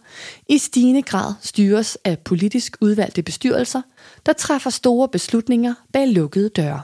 [0.49, 3.81] i stigende grad styres af politisk udvalgte bestyrelser,
[4.25, 6.81] der træffer store beslutninger bag lukkede døre.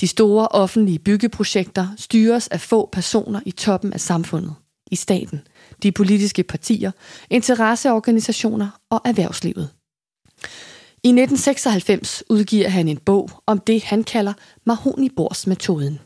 [0.00, 4.54] De store offentlige byggeprojekter styres af få personer i toppen af samfundet,
[4.90, 5.40] i staten,
[5.82, 6.90] de politiske partier,
[7.30, 9.70] interesseorganisationer og erhvervslivet.
[11.04, 14.32] I 1996 udgiver han en bog om det, han kalder
[14.66, 16.00] Mahonibors-metoden.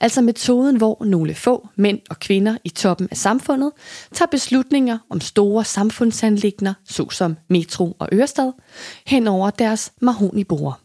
[0.00, 3.72] Altså metoden, hvor nogle få mænd og kvinder i toppen af samfundet
[4.12, 8.52] tager beslutninger om store samfundsanlægner, såsom Metro og Ørestad,
[9.06, 10.80] hen over deres mahonibord.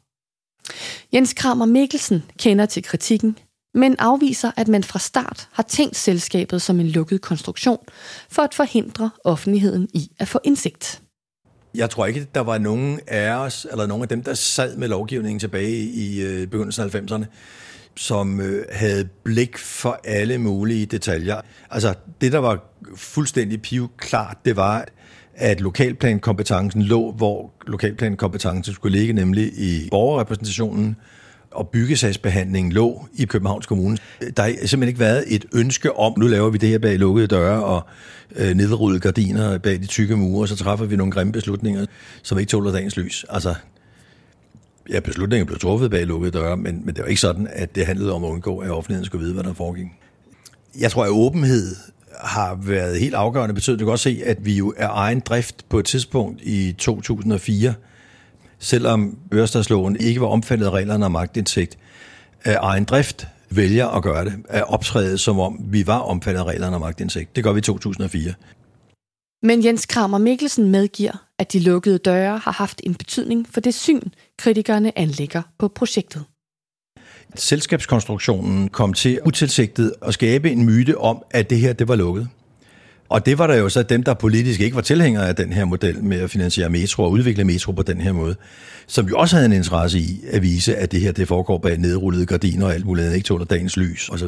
[1.14, 3.38] Jens Kramer Mikkelsen kender til kritikken,
[3.74, 7.86] men afviser, at man fra start har tænkt selskabet som en lukket konstruktion
[8.30, 11.02] for at forhindre offentligheden i at få indsigt.
[11.76, 14.88] Jeg tror ikke, der var nogen af os, eller nogen af dem, der sad med
[14.88, 17.26] lovgivningen tilbage i øh, begyndelsen af 90'erne,
[17.96, 21.42] som øh, havde blik for alle mulige detaljer.
[21.70, 22.64] Altså, det, der var
[22.96, 24.86] fuldstændig pivklart, det var,
[25.36, 30.96] at lokalplankompetencen lå, hvor lokalplankompetencen skulle ligge, nemlig i borgerrepræsentationen,
[31.52, 33.98] og byggesagsbehandlingen lå i Københavns Kommune.
[34.38, 37.28] Der har simpelthen ikke været et ønske om, nu laver vi det her bag lukkede
[37.28, 37.82] døre og
[38.36, 41.86] øh, nedrullede gardiner bag de tykke mure, og så træffer vi nogle grimme beslutninger,
[42.24, 43.26] som ikke tåler dagens lys.
[43.30, 43.56] Altså,
[44.90, 47.86] ja, beslutningen blev truffet bag lukkede døre, men, men det var ikke sådan, at det
[47.86, 49.88] handlede om at undgå, at offentligheden skulle vide, hvad der foregik.
[50.80, 51.76] Jeg tror, at åbenhed
[52.20, 53.80] har været helt afgørende betydning.
[53.80, 57.74] Du kan også se, at vi jo er egen drift på et tidspunkt i 2004,
[58.62, 61.78] selvom Ørestadsloven ikke var omfattet af reglerne om magtindsigt,
[62.44, 66.46] af egen drift vælger at gøre det, at optræde som om vi var omfattet af
[66.46, 67.36] reglerne om magtindsigt.
[67.36, 68.34] Det gør vi i 2004.
[69.44, 73.74] Men Jens Kramer Mikkelsen medgiver, at de lukkede døre har haft en betydning for det
[73.74, 74.02] syn,
[74.38, 76.24] kritikerne anlægger på projektet.
[77.36, 82.30] Selskabskonstruktionen kom til utilsigtet at skabe en myte om, at det her det var lukket.
[83.12, 85.66] Og det var der jo så dem, der politisk ikke var tilhængere af den her
[85.66, 88.36] model med at finansiere metro og udvikle metro på den her måde,
[88.88, 91.78] som jo også havde en interesse i at vise, at det her det foregår bag
[91.78, 94.28] nedrullede gardiner og alt muligt, ikke tåler dagens lys osv.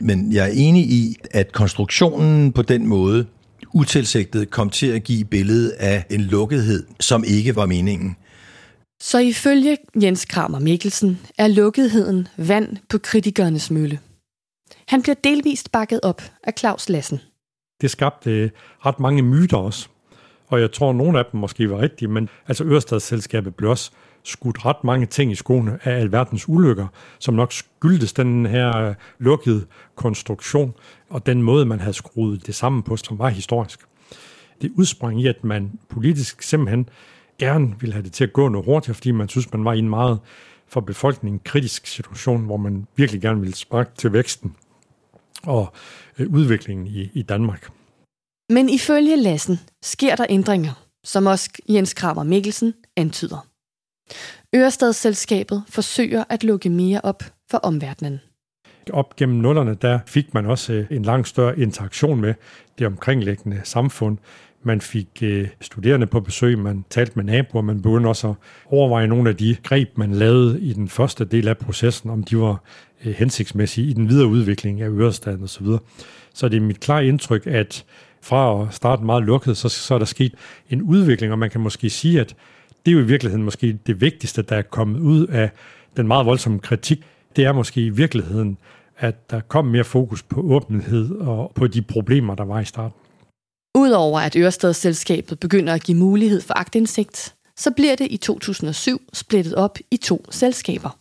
[0.00, 3.26] Men jeg er enig i, at konstruktionen på den måde
[3.74, 8.16] utilsigtet kom til at give billedet af en lukkethed, som ikke var meningen.
[9.02, 13.98] Så ifølge Jens Kramer Mikkelsen er lukketheden vand på kritikernes mølle.
[14.88, 17.20] Han bliver delvist bakket op af Claus Lassen.
[17.80, 18.50] Det skabte øh,
[18.86, 19.88] ret mange myter også.
[20.46, 23.90] Og jeg tror, at nogle af dem måske var rigtige, men altså Ørestadsselskabet blev også
[24.22, 26.86] skudt ret mange ting i skoene af alverdens ulykker,
[27.18, 30.74] som nok skyldtes den her øh, lukkede konstruktion
[31.10, 33.80] og den måde, man havde skruet det sammen på, som var historisk.
[34.62, 36.88] Det udsprang i, at man politisk simpelthen
[37.38, 39.78] gerne ville have det til at gå noget hurtigere, fordi man synes, man var i
[39.78, 40.18] en meget
[40.68, 44.54] for befolkningen kritisk situation, hvor man virkelig gerne ville sparke til væksten
[45.46, 45.72] og
[46.18, 47.70] øh, udviklingen i, i Danmark.
[48.52, 53.46] Men ifølge Lassen sker der ændringer, som også Jens Kramer Mikkelsen antyder.
[54.56, 58.20] Ørestadsselskabet forsøger at lukke mere op for omverdenen.
[58.92, 62.34] Op gennem nullerne, der fik man også øh, en langt større interaktion med
[62.78, 64.18] det omkringliggende samfund.
[64.66, 68.34] Man fik øh, studerende på besøg, man talte med naboer, man begyndte også at
[68.66, 72.38] overveje nogle af de greb, man lavede i den første del af processen, om de
[72.38, 72.62] var
[73.04, 75.66] øh, hensigtsmæssige i den videre udvikling af Ørestaden osv.
[75.66, 75.78] Så,
[76.34, 77.84] så det er mit klare indtryk, at
[78.22, 80.34] fra at starte meget lukket, så, så er der sket
[80.70, 82.36] en udvikling, og man kan måske sige, at
[82.86, 85.50] det er jo i virkeligheden måske det vigtigste, der er kommet ud af
[85.96, 87.02] den meget voldsomme kritik.
[87.36, 88.58] Det er måske i virkeligheden,
[88.98, 93.03] at der kom mere fokus på åbenhed og på de problemer, der var i starten.
[93.84, 99.54] Udover at Ørestadsselskabet begynder at give mulighed for agtindsigt, så bliver det i 2007 splittet
[99.54, 100.98] op i to selskaber.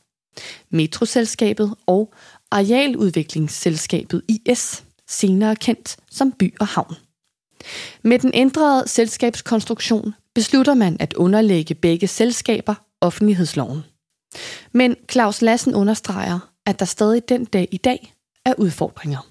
[0.70, 2.14] Metroselskabet og
[2.52, 6.96] Arealudviklingsselskabet IS, senere kendt som By og Havn.
[8.02, 13.84] Med den ændrede selskabskonstruktion beslutter man at underlægge begge selskaber offentlighedsloven.
[14.72, 18.14] Men Claus Lassen understreger, at der stadig den dag i dag
[18.46, 19.28] er udfordringer.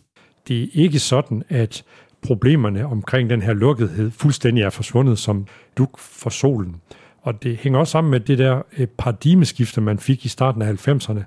[0.49, 1.85] Det er ikke sådan, at
[2.23, 5.47] problemerne omkring den her lukkethed fuldstændig er forsvundet som
[5.79, 6.77] duk for solen.
[7.23, 10.89] Og det hænger også sammen med det der øh, paradigmeskifte, man fik i starten af
[10.89, 11.21] 90'erne,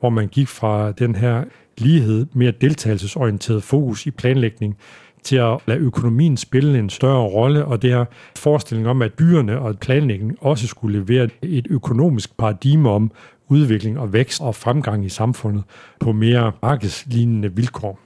[0.00, 1.44] hvor man gik fra den her
[1.78, 4.76] lighed, mere deltagelsesorienteret fokus i planlægning,
[5.22, 8.04] til at lade økonomien spille en større rolle, og det her
[8.36, 13.10] forestilling om, at byerne og planlægningen også skulle levere et økonomisk paradigme om
[13.48, 15.62] udvikling og vækst og fremgang i samfundet
[16.00, 18.05] på mere markedslignende vilkår.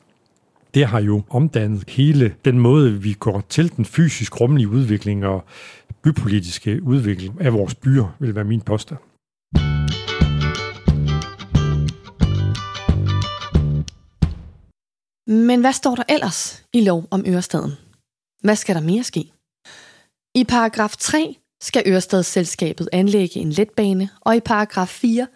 [0.75, 5.45] Det har jo omdannet hele den måde, vi går til den fysisk rummelige udvikling og
[6.03, 8.99] bypolitiske udvikling af vores byer, vil være min påstand.
[15.27, 17.73] Men hvad står der ellers i lov om Ørestaden?
[18.43, 19.21] Hvad skal der mere ske?
[20.35, 25.27] I paragraf 3 skal Ørestadsselskabet anlægge en letbane, og i paragraf 4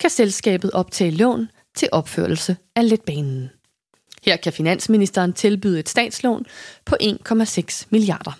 [0.00, 3.50] kan selskabet optage lån til opførelse af letbanen.
[4.24, 6.46] Her kan finansministeren tilbyde et statslån
[6.84, 8.38] på 1,6 milliarder.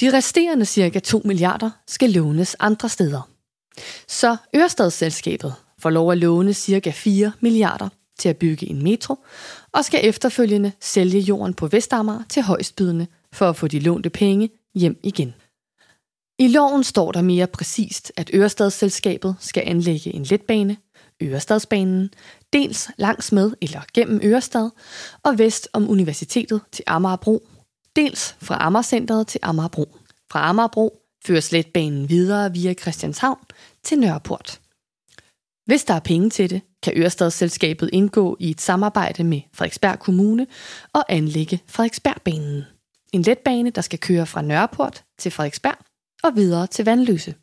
[0.00, 3.30] De resterende cirka 2 milliarder skal lånes andre steder.
[4.08, 7.88] Så Ørestadsselskabet får lov at låne cirka 4 milliarder
[8.18, 9.16] til at bygge en metro,
[9.72, 14.50] og skal efterfølgende sælge jorden på Vestamager til højstbydende for at få de lånte penge
[14.74, 15.34] hjem igen.
[16.38, 20.76] I loven står der mere præcist, at Ørestadsselskabet skal anlægge en letbane,
[21.22, 22.10] Ørestadsbanen,
[22.56, 24.70] dels langs med eller gennem Ørestad
[25.22, 27.48] og vest om universitetet til Amagerbro,
[27.96, 29.96] dels fra Amagercenteret til Amagerbro.
[30.30, 33.38] Fra Amagerbro føres letbanen videre via Christianshavn
[33.84, 34.60] til Nørreport.
[35.66, 40.46] Hvis der er penge til det, kan Ørestadsselskabet indgå i et samarbejde med Frederiksberg Kommune
[40.92, 42.64] og anlægge Frederiksbergbanen.
[43.12, 45.78] En letbane, der skal køre fra Nørreport til Frederiksberg
[46.22, 47.34] og videre til Vandløse.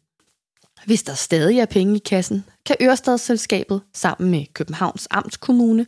[0.86, 5.86] Hvis der stadig er penge i kassen, kan Ørestadsselskabet sammen med Københavns Amtskommune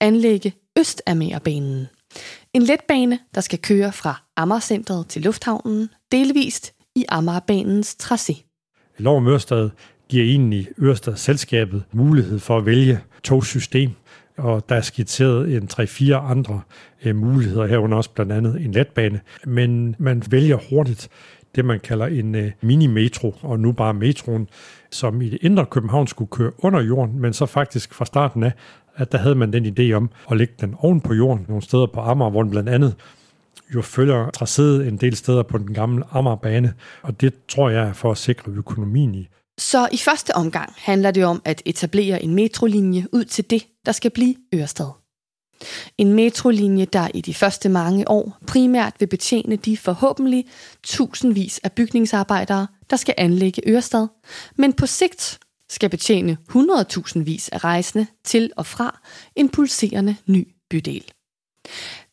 [0.00, 1.86] anlægge Østamagerbanen.
[2.54, 8.42] En letbane, der skal køre fra Amagercentret til Lufthavnen, delvist i Amagerbanens tracé.
[8.98, 9.70] Lov om Ørestad
[10.08, 13.90] giver egentlig Ørestadsselskabet mulighed for at vælge togsystem,
[14.38, 16.60] og der er skitseret en 3-4 andre
[17.04, 21.08] øh, muligheder herunder også blandt andet en letbane, men man vælger hurtigt
[21.54, 24.48] det, man kalder en øh, mini-metro, og nu bare metroen,
[24.90, 28.52] som i det indre København skulle køre under jorden, men så faktisk fra starten af,
[28.96, 31.86] at der havde man den idé om at lægge den oven på jorden, nogle steder
[31.86, 32.94] på Amager, hvor den blandt andet
[33.74, 37.92] jo følger tracéet en del steder på den gamle Amagerbane, og det tror jeg er
[37.92, 39.28] for at sikre økonomien i.
[39.58, 43.92] Så i første omgang handler det om at etablere en metrolinje ud til det, der
[43.92, 45.01] skal blive Ørestad.
[45.98, 50.44] En metrolinje, der i de første mange år primært vil betjene de forhåbentlig
[50.82, 54.06] tusindvis af bygningsarbejdere, der skal anlægge Ørestad,
[54.56, 55.38] men på sigt
[55.70, 59.00] skal betjene 100.000 vis af rejsende til og fra
[59.36, 61.04] en pulserende ny bydel.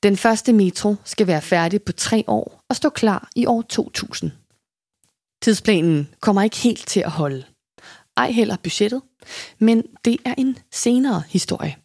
[0.04, 4.32] Den første metro skal være færdig på tre år og stå klar i år 2000.
[5.42, 7.44] Tidsplanen kommer ikke helt til at holde.
[8.18, 9.02] Ej heller budgettet,
[9.60, 11.76] men det er en senere historie.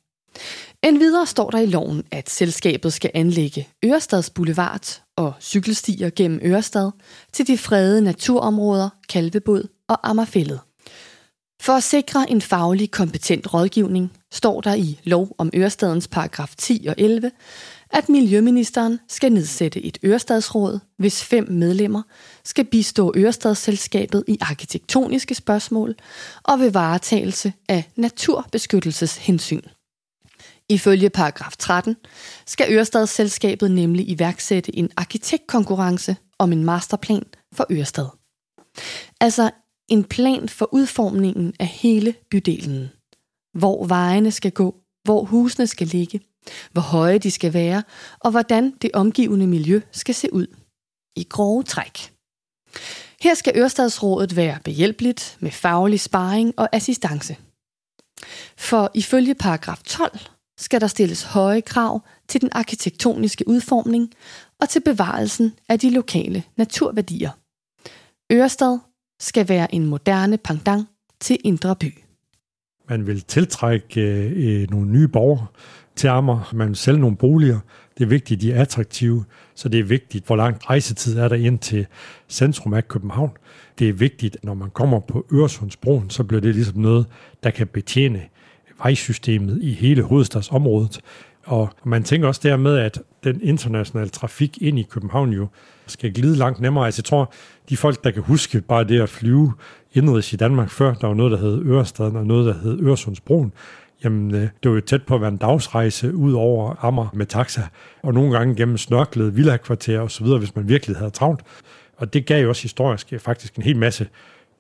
[0.85, 6.91] Endvidere står der i loven, at selskabet skal anlægge Ørestads Boulevard og cykelstier gennem Ørestad
[7.33, 10.61] til de fredede naturområder Kalvebod og Ammerfællet.
[11.63, 16.87] For at sikre en faglig kompetent rådgivning står der i lov om Ørestadens paragraf 10
[16.89, 17.31] og 11,
[17.91, 22.03] at Miljøministeren skal nedsætte et Ørestadsråd, hvis fem medlemmer
[22.45, 25.95] skal bistå Ørestadsselskabet i arkitektoniske spørgsmål
[26.43, 29.63] og ved varetagelse af naturbeskyttelseshensyn.
[30.75, 31.97] Ifølge paragraf 13
[32.47, 38.07] skal Ørestadsselskabet nemlig iværksætte en arkitektkonkurrence om en masterplan for Ørestad.
[39.21, 39.51] Altså
[39.89, 42.91] en plan for udformningen af hele bydelen.
[43.59, 46.21] Hvor vejene skal gå, hvor husene skal ligge,
[46.73, 47.83] hvor høje de skal være,
[48.21, 50.47] og hvordan det omgivende miljø skal se ud.
[51.17, 52.13] I grove træk.
[53.21, 57.37] Her skal Ørestadsrådet være behjælpeligt med faglig sparring og assistance.
[58.57, 64.11] For ifølge paragraf 12 skal der stilles høje krav til den arkitektoniske udformning
[64.61, 67.31] og til bevarelsen af de lokale naturværdier.
[68.33, 68.79] Ørestad
[69.21, 70.89] skal være en moderne pendant
[71.21, 71.95] til Indre By.
[72.89, 75.47] Man vil tiltrække øh, øh, nogle nye borgere,
[75.97, 76.51] til Amager.
[76.55, 77.59] Man vil sælge nogle boliger.
[77.99, 79.25] Det er vigtigt, de er attraktive,
[79.55, 81.87] så det er vigtigt, hvor lang rejsetid er der ind til
[82.29, 83.31] centrum af København.
[83.79, 87.07] Det er vigtigt, når man kommer på Øresundsbroen, så bliver det ligesom noget,
[87.43, 88.23] der kan betjene
[88.83, 91.01] vejsystemet i hele hovedstadsområdet.
[91.45, 95.47] Og man tænker også dermed, at den internationale trafik ind i København jo
[95.87, 96.87] skal glide langt nemmere.
[96.87, 97.33] Altså jeg tror,
[97.69, 99.53] de folk, der kan huske bare det at flyve
[99.93, 103.53] indrigs i Danmark før, der var noget, der hed Ørestaden og noget, der hed Øresundsbroen,
[104.05, 107.27] jamen øh, det var jo tæt på at være en dagsrejse ud over Ammer med
[107.27, 107.63] taxa,
[108.03, 111.41] og nogle gange gennem snørklet villakvarter og så videre, hvis man virkelig havde travlt.
[111.97, 114.09] Og det gav jo også historisk øh, faktisk en hel masse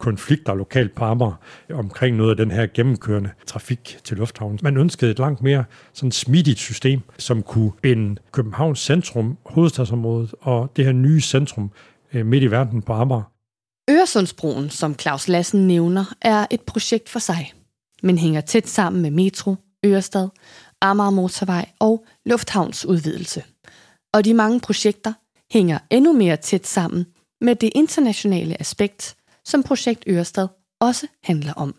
[0.04, 1.34] konflikter lokalt på Amager
[1.72, 4.58] omkring noget af den her gennemkørende trafik til lufthavnen.
[4.62, 10.72] Man ønskede et langt mere sådan smidigt system, som kunne binde Københavns centrum, hovedstadsområdet og
[10.76, 11.70] det her nye centrum
[12.14, 13.22] øh, midt i verden på Amager.
[13.90, 17.52] Øresundsbroen, som Claus Lassen nævner, er et projekt for sig,
[18.02, 20.28] men hænger tæt sammen med metro, Ørestad,
[20.80, 23.42] Amager Motorvej og lufthavnsudvidelse.
[24.14, 25.12] Og de mange projekter
[25.52, 27.06] hænger endnu mere tæt sammen
[27.40, 30.48] med det internationale aspekt, som projekt Ørestad
[30.80, 31.74] også handler om.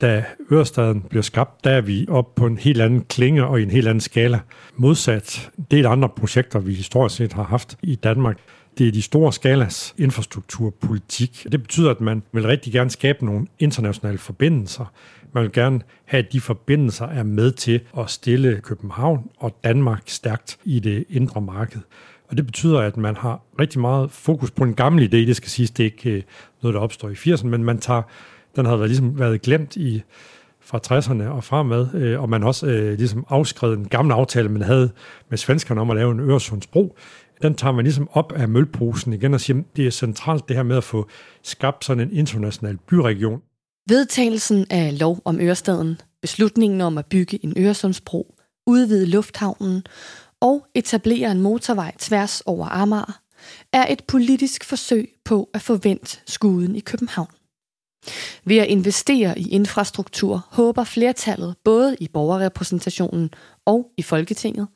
[0.00, 3.62] Da Ørestaden bliver skabt, der er vi op på en helt anden klinge og i
[3.62, 4.40] en helt anden skala.
[4.76, 8.38] Modsat det andre projekter, vi historisk set har haft i Danmark.
[8.78, 11.46] Det er de store skalas infrastrukturpolitik.
[11.52, 14.92] Det betyder, at man vil rigtig gerne skabe nogle internationale forbindelser.
[15.32, 20.02] Man vil gerne have, at de forbindelser er med til at stille København og Danmark
[20.06, 21.80] stærkt i det indre marked.
[22.28, 25.16] Og det betyder, at man har rigtig meget fokus på en gammel idé.
[25.16, 26.22] Det skal siges, det er ikke øh,
[26.62, 28.02] noget, der opstår i 80'erne, men man tager,
[28.56, 30.02] den har været, ligesom været glemt i
[30.60, 34.62] fra 60'erne og fremad, øh, og man også øh, ligesom afskrevet en gammel aftale, man
[34.62, 34.90] havde
[35.30, 36.96] med svenskerne om at lave en Øresundsbro.
[37.42, 40.62] Den tager man ligesom op af mølposen igen og siger, det er centralt det her
[40.62, 41.08] med at få
[41.42, 43.40] skabt sådan en international byregion.
[43.88, 48.34] Vedtagelsen af lov om Ørestaden, beslutningen om at bygge en Øresundsbro,
[48.66, 49.82] udvide lufthavnen
[50.40, 53.20] og etablere en motorvej tværs over Amager,
[53.72, 57.30] er et politisk forsøg på at forvente skuden i København.
[58.44, 63.30] Ved at investere i infrastruktur håber flertallet både i borgerrepræsentationen
[63.64, 64.68] og i Folketinget,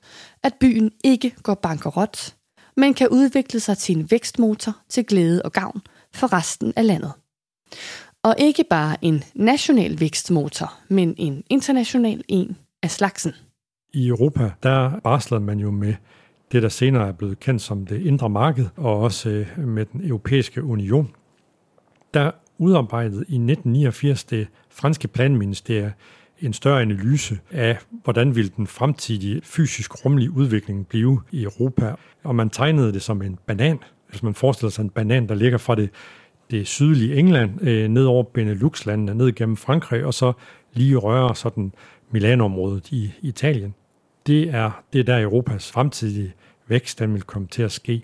[0.43, 2.35] at byen ikke går bankerot,
[2.77, 5.83] men kan udvikle sig til en vækstmotor til glæde og gavn
[6.15, 7.13] for resten af landet.
[8.23, 13.35] Og ikke bare en national vækstmotor, men en international en af slagsen.
[13.93, 15.95] I Europa, der barslede man jo med
[16.53, 20.05] det, der senere er blevet kendt som det indre marked, og også øh, med den
[20.05, 21.11] europæiske union.
[22.15, 25.93] Der udarbejdede i 1989 det franske planministerium
[26.41, 31.95] en større analyse af, hvordan ville den fremtidige fysisk rumlige udvikling blive i Europa.
[32.25, 33.79] Og man tegnede det som en banan.
[34.09, 35.91] Hvis man forestiller sig en banan, der ligger fra det,
[36.51, 40.33] det sydlige England øh, ned over Benelux-landene, ned gennem Frankrig, og så
[40.73, 41.73] lige rører sådan
[42.11, 43.75] Milano-området i Italien.
[44.27, 46.33] Det er, det er der Europas fremtidige
[46.69, 48.03] vækst, den vil komme til at ske.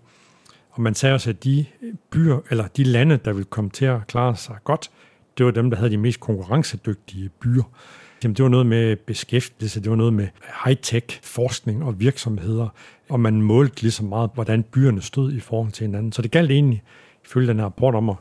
[0.70, 1.64] Og man sagde også, at de
[2.10, 4.90] byer, eller de lande, der vil komme til at klare sig godt,
[5.38, 7.62] det var dem, der havde de mest konkurrencedygtige byer.
[8.22, 10.28] Jamen, det var noget med beskæftigelse, det var noget med
[10.64, 12.68] high-tech forskning og virksomheder,
[13.08, 16.12] og man målte ligesom meget, hvordan byerne stod i forhold til hinanden.
[16.12, 16.82] Så det galt egentlig,
[17.24, 18.16] ifølge den her rapport om at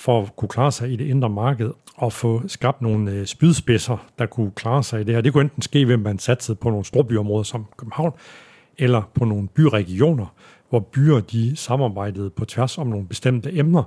[0.00, 4.06] for at kunne klare sig i det indre marked og få skabt nogle øh, spydspidser,
[4.18, 5.20] der kunne klare sig i det her.
[5.20, 8.12] Det kunne enten ske ved, at man satsede på nogle storbyområder som København,
[8.78, 10.34] eller på nogle byregioner,
[10.68, 13.82] hvor byer de samarbejdede på tværs om nogle bestemte emner.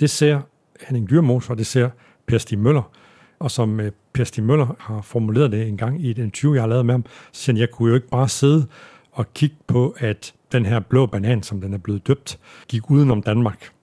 [0.00, 0.40] Det ser
[0.88, 1.90] Henning Dyrmos, og det ser
[2.26, 2.90] Per Stig Møller.
[3.38, 6.62] Og som øh, Per Stig Møller har formuleret det en gang i et interview, jeg
[6.62, 8.66] har lavet med ham, så siger han, jeg kunne jo ikke bare sidde
[9.12, 13.22] og kigge på, at den her blå banan, som den er blevet døbt, gik udenom
[13.22, 13.77] Danmark.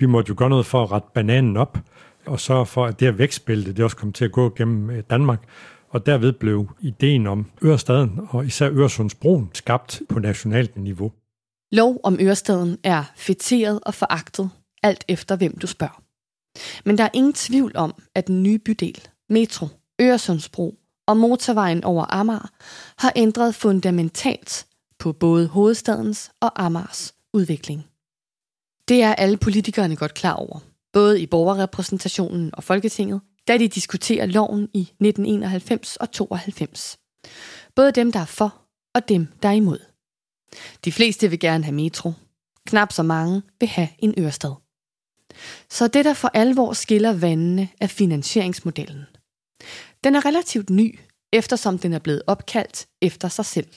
[0.00, 1.78] Vi måtte jo gøre noget for at rette bananen op,
[2.26, 5.02] og sørge for, at det her vækstbælte, det også kom til at gå gennem øh,
[5.10, 5.48] Danmark.
[5.88, 11.12] Og derved blev ideen om Ørestaden og især Øresundsbroen skabt på nationalt niveau.
[11.72, 14.50] Lov om Ørestaden er fætteret og foragtet,
[14.82, 16.02] alt efter hvem du spørger.
[16.84, 19.66] Men der er ingen tvivl om, at den nye bydel, metro,
[20.00, 20.74] Øresundsbro
[21.06, 22.50] og motorvejen over Amager
[22.98, 24.66] har ændret fundamentalt
[24.98, 27.89] på både hovedstadens og Amagers udvikling.
[28.90, 30.58] Det er alle politikerne godt klar over,
[30.92, 36.98] både i borgerrepræsentationen og Folketinget, da de diskuterer loven i 1991 og 92.
[37.76, 38.62] Både dem, der er for,
[38.94, 39.78] og dem, der er imod.
[40.84, 42.12] De fleste vil gerne have metro.
[42.66, 44.54] Knap så mange vil have en Ørestad.
[45.70, 49.04] Så det, der for alvor skiller vandene, er finansieringsmodellen.
[50.04, 50.98] Den er relativt ny,
[51.32, 53.68] eftersom den er blevet opkaldt efter sig selv.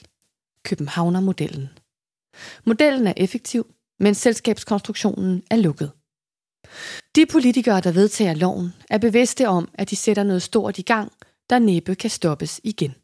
[0.63, 1.69] Københavnermodellen.
[2.65, 5.91] Modellen er effektiv, men selskabskonstruktionen er lukket.
[7.15, 11.11] De politikere, der vedtager loven, er bevidste om, at de sætter noget stort i gang,
[11.49, 12.95] der næppe kan stoppes igen.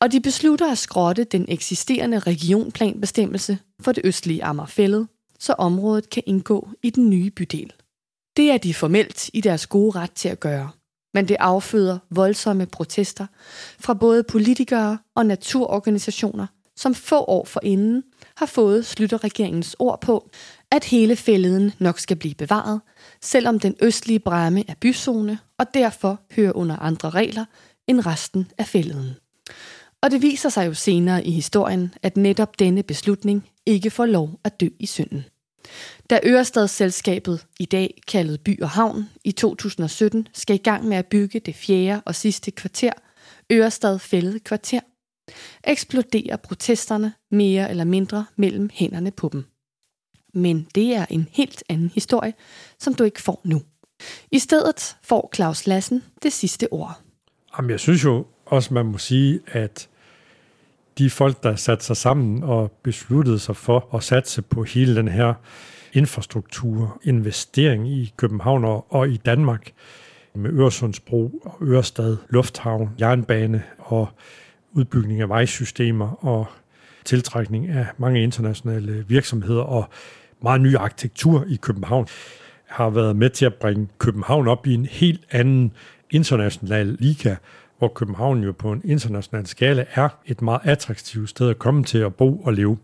[0.00, 6.22] Og de beslutter at skrotte den eksisterende regionplanbestemmelse for det østlige Amagerfællet, så området kan
[6.26, 7.72] indgå i den nye bydel.
[8.36, 10.70] Det er de formelt i deres gode ret til at gøre,
[11.14, 13.26] men det afføder voldsomme protester
[13.78, 16.46] fra både politikere og naturorganisationer,
[16.76, 18.02] som få år forinden
[18.36, 20.30] har fået Slytterregeringens ord på,
[20.70, 22.80] at hele fælleden nok skal blive bevaret,
[23.20, 27.44] selvom den østlige bræmme er byzone og derfor hører under andre regler
[27.86, 29.16] end resten af fælleden.
[30.00, 34.40] Og det viser sig jo senere i historien, at netop denne beslutning ikke får lov
[34.44, 35.24] at dø i synden.
[36.10, 41.06] Da Ørestadsselskabet, i dag kaldet By og Havn, i 2017 skal i gang med at
[41.06, 42.92] bygge det fjerde og sidste kvarter,
[43.52, 44.80] Ørestad Fældet Kvarter,
[45.64, 49.44] eksploderer protesterne mere eller mindre mellem hænderne på dem.
[50.34, 52.34] Men det er en helt anden historie,
[52.78, 53.62] som du ikke får nu.
[54.32, 57.00] I stedet får Claus Lassen det sidste ord.
[57.56, 59.88] Jamen, jeg synes jo også, man må sige, at
[60.98, 65.08] de folk, der satte sig sammen og besluttede sig for at satse på hele den
[65.08, 65.34] her
[65.92, 69.72] infrastruktur, investering i København og i Danmark
[70.34, 74.08] med Øresundsbro og Ørestad, Lufthavn, jernbane og
[74.76, 76.46] udbygning af vejsystemer og
[77.04, 79.88] tiltrækning af mange internationale virksomheder og
[80.42, 82.06] meget ny arkitektur i København
[82.66, 85.72] har været med til at bringe København op i en helt anden
[86.10, 87.36] international liga,
[87.78, 91.98] hvor København jo på en international skala er et meget attraktivt sted at komme til
[91.98, 92.78] at bo og leve.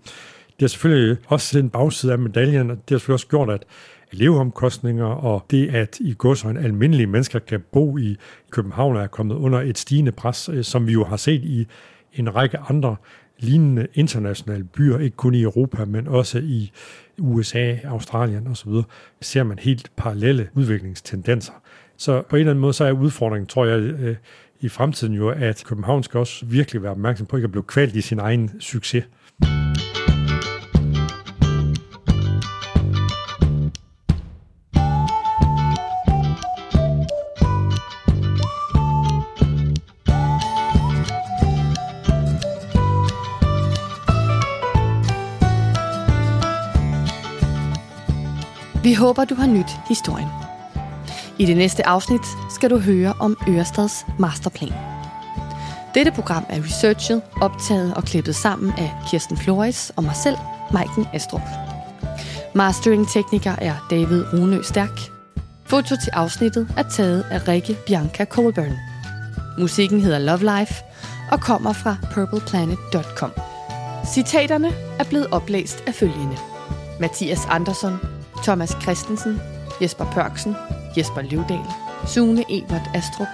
[0.61, 3.65] Det er selvfølgelig også en bagside af medaljen, og det har selvfølgelig også gjort, at
[4.13, 8.17] leveomkostninger og det, at i en almindelige mennesker kan bo i
[8.51, 11.67] København, er kommet under et stigende pres, øh, som vi jo har set i
[12.15, 12.97] en række andre
[13.39, 16.73] lignende internationale byer, ikke kun i Europa, men også i
[17.19, 18.73] USA, Australien osv.,
[19.21, 21.53] ser man helt parallelle udviklingstendenser.
[21.97, 24.17] Så på en eller anden måde, så er udfordringen, tror jeg, øh,
[24.61, 27.97] i fremtiden jo, at København skal også virkelig være opmærksom på ikke at blive kvalt
[27.97, 29.05] i sin egen succes.
[48.93, 50.29] Vi håber, du har nyt historien.
[51.39, 52.21] I det næste afsnit
[52.51, 54.73] skal du høre om Ørestads masterplan.
[55.95, 60.37] Dette program er researchet, optaget og klippet sammen af Kirsten Flores og mig selv,
[60.73, 61.41] Maiken Astrup.
[62.55, 65.01] Mastering-tekniker er David Rune Stærk.
[65.65, 68.77] Foto til afsnittet er taget af Rikke Bianca Colburn.
[69.59, 70.75] Musikken hedder Love Life
[71.31, 73.31] og kommer fra purpleplanet.com.
[74.15, 76.37] Citaterne er blevet oplæst af følgende.
[77.01, 77.99] Mathias Andersson,
[78.43, 79.41] Thomas Christensen,
[79.81, 80.57] Jesper Pørksen,
[80.97, 81.65] Jesper Løvdal,
[82.07, 83.29] Sune Evert Astrup,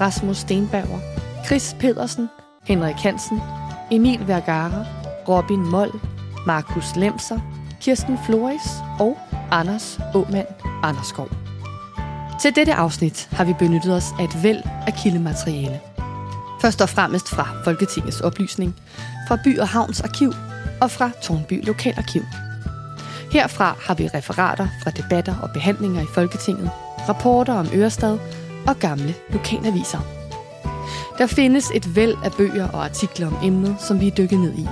[0.00, 0.98] Rasmus Stenbauer,
[1.46, 2.28] Chris Pedersen,
[2.64, 3.40] Henrik Hansen,
[3.90, 4.86] Emil Vergara,
[5.28, 5.92] Robin Moll,
[6.46, 7.40] Markus Lemser,
[7.80, 8.68] Kirsten Floris
[9.00, 9.18] og
[9.50, 10.46] Anders Åmand
[10.82, 11.28] Anderskov.
[12.40, 15.80] Til dette afsnit har vi benyttet os af et væld af kildemateriale.
[16.60, 18.74] Først og fremmest fra Folketingets oplysning,
[19.28, 20.32] fra By og Havns Arkiv
[20.80, 22.22] og fra Tornby Lokalarkiv.
[23.36, 26.70] Herfra har vi referater fra debatter og behandlinger i Folketinget,
[27.08, 28.18] rapporter om Ørestad
[28.66, 29.98] og gamle lokalaviser.
[31.18, 34.54] Der findes et væld af bøger og artikler om emnet, som vi er dykket ned
[34.58, 34.68] i.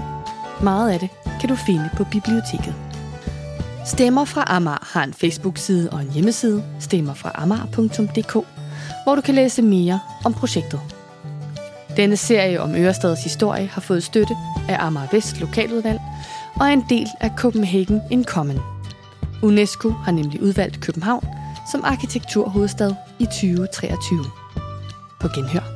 [0.63, 1.09] Meget af det
[1.41, 2.75] kan du finde på biblioteket.
[3.87, 8.33] Stemmer fra Amager har en Facebook-side og en hjemmeside, stemmerfraamager.dk,
[9.05, 10.81] hvor du kan læse mere om projektet.
[11.97, 14.37] Denne serie om Ørestads historie har fået støtte
[14.69, 16.01] af Amager Vest Lokaludvalg
[16.61, 18.61] og er en del af Copenhagen in Common.
[19.43, 21.27] UNESCO har nemlig udvalgt København
[21.73, 24.25] som arkitekturhovedstad i 2023.
[25.21, 25.74] På genhør.